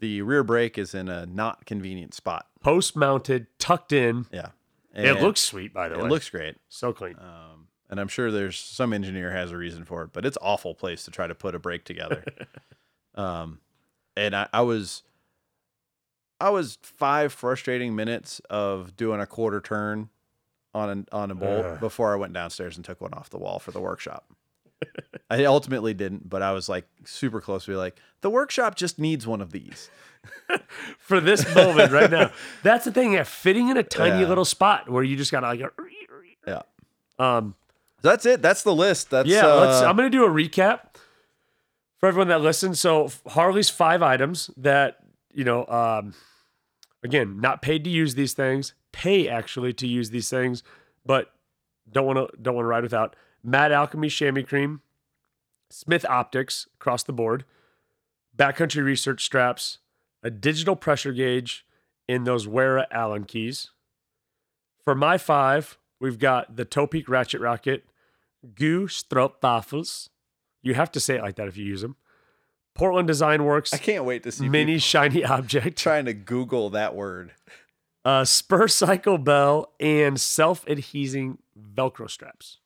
[0.00, 2.46] the rear brake is in a not convenient spot.
[2.60, 4.26] Post mounted, tucked in.
[4.32, 4.48] Yeah,
[4.94, 6.04] it looks sweet, by the it way.
[6.06, 6.56] It looks great.
[6.68, 7.16] so clean.
[7.18, 10.74] Um, and I'm sure there's some engineer has a reason for it, but it's awful
[10.74, 12.24] place to try to put a brake together.
[13.14, 13.60] um,
[14.16, 15.02] and I, I was,
[16.40, 20.10] I was five frustrating minutes of doing a quarter turn
[20.74, 21.80] on a, on a bolt Ugh.
[21.80, 24.30] before I went downstairs and took one off the wall for the workshop.
[25.30, 28.98] I ultimately didn't, but I was like super close to be like, the workshop just
[28.98, 29.90] needs one of these.
[30.98, 33.12] For this moment right now, that's the thing.
[33.12, 34.28] Yeah, fitting in a tiny Yeah.
[34.28, 35.60] little spot where you just gotta like.
[36.46, 36.62] Yeah.
[37.18, 37.54] Um.
[38.02, 38.42] That's it.
[38.42, 39.10] That's the list.
[39.10, 39.46] That's Yeah.
[39.46, 39.82] let's.
[39.82, 40.80] uh, I'm gonna do a recap
[41.98, 42.80] for everyone that listens.
[42.80, 44.98] So Harley's five items that
[45.32, 45.66] you know.
[45.66, 46.14] Um.
[47.04, 48.74] Again, not paid to use these things.
[48.90, 50.62] Pay actually to use these things,
[51.06, 51.30] but
[51.90, 53.14] don't want to don't want to ride without.
[53.44, 54.80] Mad Alchemy chamois cream,
[55.70, 57.44] Smith Optics across the board,
[58.36, 59.78] backcountry research straps,
[60.22, 61.64] a digital pressure gauge,
[62.08, 63.70] in those Wera Allen keys.
[64.82, 67.84] For my five, we've got the Topeak Ratchet Rocket,
[68.54, 70.08] GU Stroopwafels.
[70.62, 71.96] You have to say it like that if you use them.
[72.74, 76.94] Portland Design Works, I can't wait to see mini shiny object, trying to Google that
[76.94, 77.32] word.
[78.04, 81.38] uh, Spur Cycle Bell, and self adhesing
[81.74, 82.58] Velcro straps.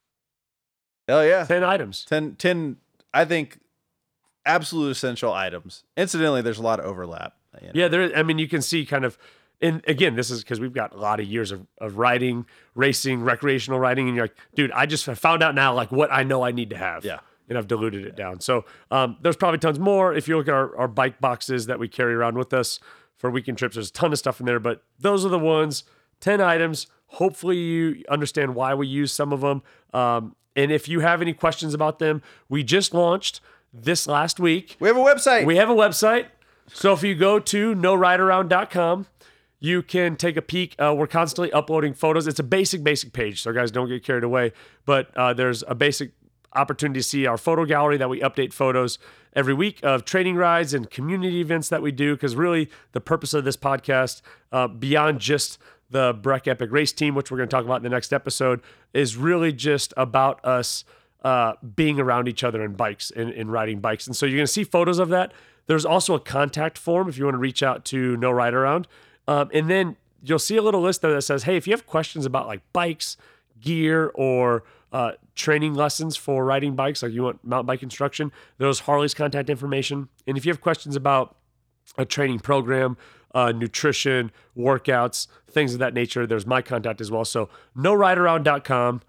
[1.08, 1.44] Oh yeah.
[1.44, 2.04] 10 items.
[2.04, 2.76] 10, 10
[3.12, 3.58] I think,
[4.44, 5.84] absolute essential items.
[5.96, 7.34] Incidentally, there's a lot of overlap.
[7.60, 7.72] you know.
[7.74, 8.16] Yeah, there.
[8.16, 9.18] I mean, you can see kind of,
[9.60, 13.22] and again, this is because we've got a lot of years of, of riding, racing,
[13.22, 16.42] recreational riding, and you're like, dude, I just found out now like what I know
[16.42, 17.04] I need to have.
[17.04, 17.20] Yeah.
[17.48, 18.40] And I've diluted it down.
[18.40, 20.14] So um, there's probably tons more.
[20.14, 22.80] If you look at our, our bike boxes that we carry around with us
[23.16, 25.84] for weekend trips, there's a ton of stuff in there, but those are the ones,
[26.20, 26.86] 10 items.
[27.06, 29.62] Hopefully you understand why we use some of them.
[29.92, 33.40] Um, and if you have any questions about them, we just launched
[33.72, 34.76] this last week.
[34.80, 35.46] We have a website.
[35.46, 36.26] We have a website.
[36.72, 39.06] So if you go to noridearound.com,
[39.60, 40.74] you can take a peek.
[40.78, 42.26] Uh, we're constantly uploading photos.
[42.26, 44.52] It's a basic, basic page, so guys don't get carried away.
[44.84, 46.12] But uh, there's a basic
[46.54, 48.98] opportunity to see our photo gallery that we update photos
[49.34, 52.14] every week of training rides and community events that we do.
[52.14, 55.58] Because really, the purpose of this podcast, uh, beyond just
[55.92, 58.60] the Breck Epic Race Team, which we're going to talk about in the next episode,
[58.92, 60.84] is really just about us
[61.22, 64.06] uh, being around each other in bikes and, and riding bikes.
[64.06, 65.32] And so you're going to see photos of that.
[65.66, 68.88] There's also a contact form if you want to reach out to No Ride Around.
[69.28, 71.86] Um, and then you'll see a little list there that says, hey, if you have
[71.86, 73.16] questions about like bikes,
[73.60, 78.80] gear, or uh, training lessons for riding bikes, like you want mountain bike instruction, there's
[78.80, 80.08] Harley's contact information.
[80.26, 81.36] And if you have questions about
[81.96, 82.96] a training program,
[83.34, 87.24] uh, nutrition, workouts, things of that nature, there's my contact as well.
[87.24, 89.02] So no noridearound.com.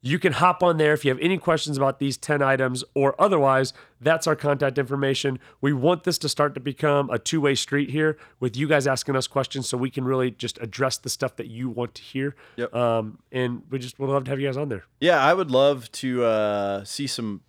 [0.00, 3.20] You can hop on there if you have any questions about these 10 items or
[3.20, 3.72] otherwise.
[4.00, 5.40] That's our contact information.
[5.60, 8.86] We want this to start to become a two way street here with you guys
[8.86, 12.02] asking us questions so we can really just address the stuff that you want to
[12.02, 12.36] hear.
[12.56, 12.72] Yep.
[12.74, 14.84] Um, and we just would love to have you guys on there.
[15.00, 17.40] Yeah, I would love to uh, see some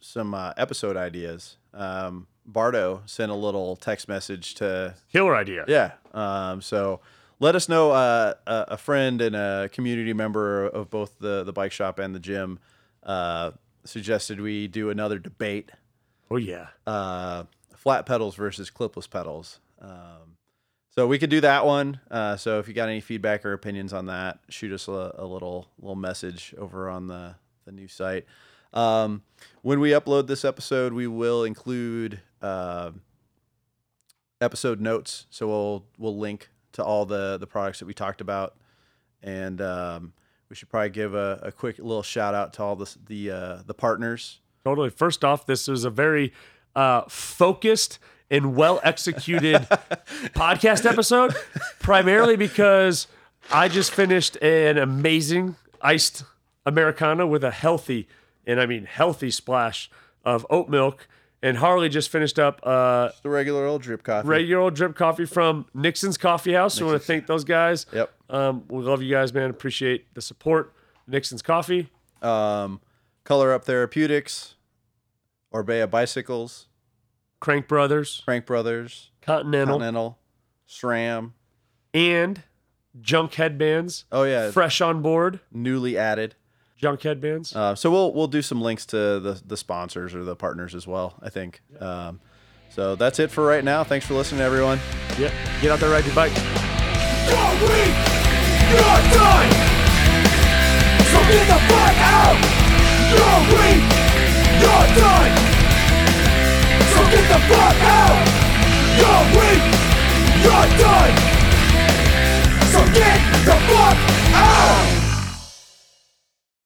[0.00, 1.56] some uh, episode ideas.
[1.74, 5.64] Um, Bardo sent a little text message to Killer idea.
[5.68, 5.92] yeah.
[6.14, 7.00] Um, so
[7.38, 7.92] let us know.
[7.92, 12.14] Uh, a a friend and a community member of both the the bike shop and
[12.14, 12.58] the gym
[13.04, 13.50] uh,
[13.84, 15.70] suggested we do another debate:
[16.30, 16.68] Oh, yeah.
[16.86, 17.44] uh,
[17.76, 19.60] flat pedals versus clipless pedals.
[19.80, 20.36] Um,
[20.90, 22.00] so we could do that one.
[22.10, 25.24] Uh, so if you got any feedback or opinions on that, shoot us a, a
[25.26, 27.36] little little message over on the
[27.66, 28.24] the new site.
[28.72, 29.22] Um,
[29.62, 32.90] when we upload this episode, we will include uh,
[34.40, 35.26] episode notes.
[35.30, 38.56] So we'll we'll link to all the the products that we talked about,
[39.22, 40.12] and um,
[40.48, 43.58] we should probably give a, a quick little shout out to all the the uh,
[43.66, 44.40] the partners.
[44.64, 44.90] Totally.
[44.90, 46.32] First off, this was a very
[46.74, 47.98] uh, focused
[48.30, 49.54] and well executed
[50.34, 51.34] podcast episode,
[51.78, 53.06] primarily because
[53.50, 56.24] I just finished an amazing iced
[56.66, 58.08] Americano with a healthy,
[58.46, 59.90] and I mean healthy splash
[60.24, 61.08] of oat milk.
[61.42, 64.26] And Harley just finished up uh, The regular old drip coffee.
[64.26, 66.80] regular old drip coffee from Nixon's Coffee House.
[66.80, 67.86] We want to thank those guys.
[67.92, 68.12] Yep.
[68.28, 69.48] Um, we love you guys, man.
[69.50, 70.72] Appreciate the support.
[71.06, 71.90] Nixon's Coffee.
[72.22, 72.80] um,
[73.24, 74.56] Color Up Therapeutics,
[75.54, 76.66] Orbea Bicycles,
[77.40, 80.18] Crank Brothers, Crank Brothers, Continental, Continental,
[80.68, 81.32] SRAM.
[81.94, 82.42] and
[83.00, 84.06] Junk Headbands.
[84.10, 86.34] Oh yeah, Fresh on board, newly added.
[86.78, 87.54] Junk Headbands.
[87.54, 90.86] Uh, so we'll we'll do some links to the the sponsors or the partners as
[90.86, 91.14] well.
[91.20, 91.60] I think.
[91.80, 92.20] Um,
[92.70, 93.82] so that's it for right now.
[93.84, 94.78] Thanks for listening, everyone.
[95.18, 96.32] yeah, get out there, ride your bike.
[96.32, 97.94] You're weak.
[98.70, 99.50] You're done.
[101.10, 102.38] So get the fuck out.
[103.10, 103.82] You're weak.
[104.62, 105.32] You're done.
[106.92, 108.18] So get the fuck out.
[109.00, 109.64] You're weak.
[110.44, 111.27] You're done.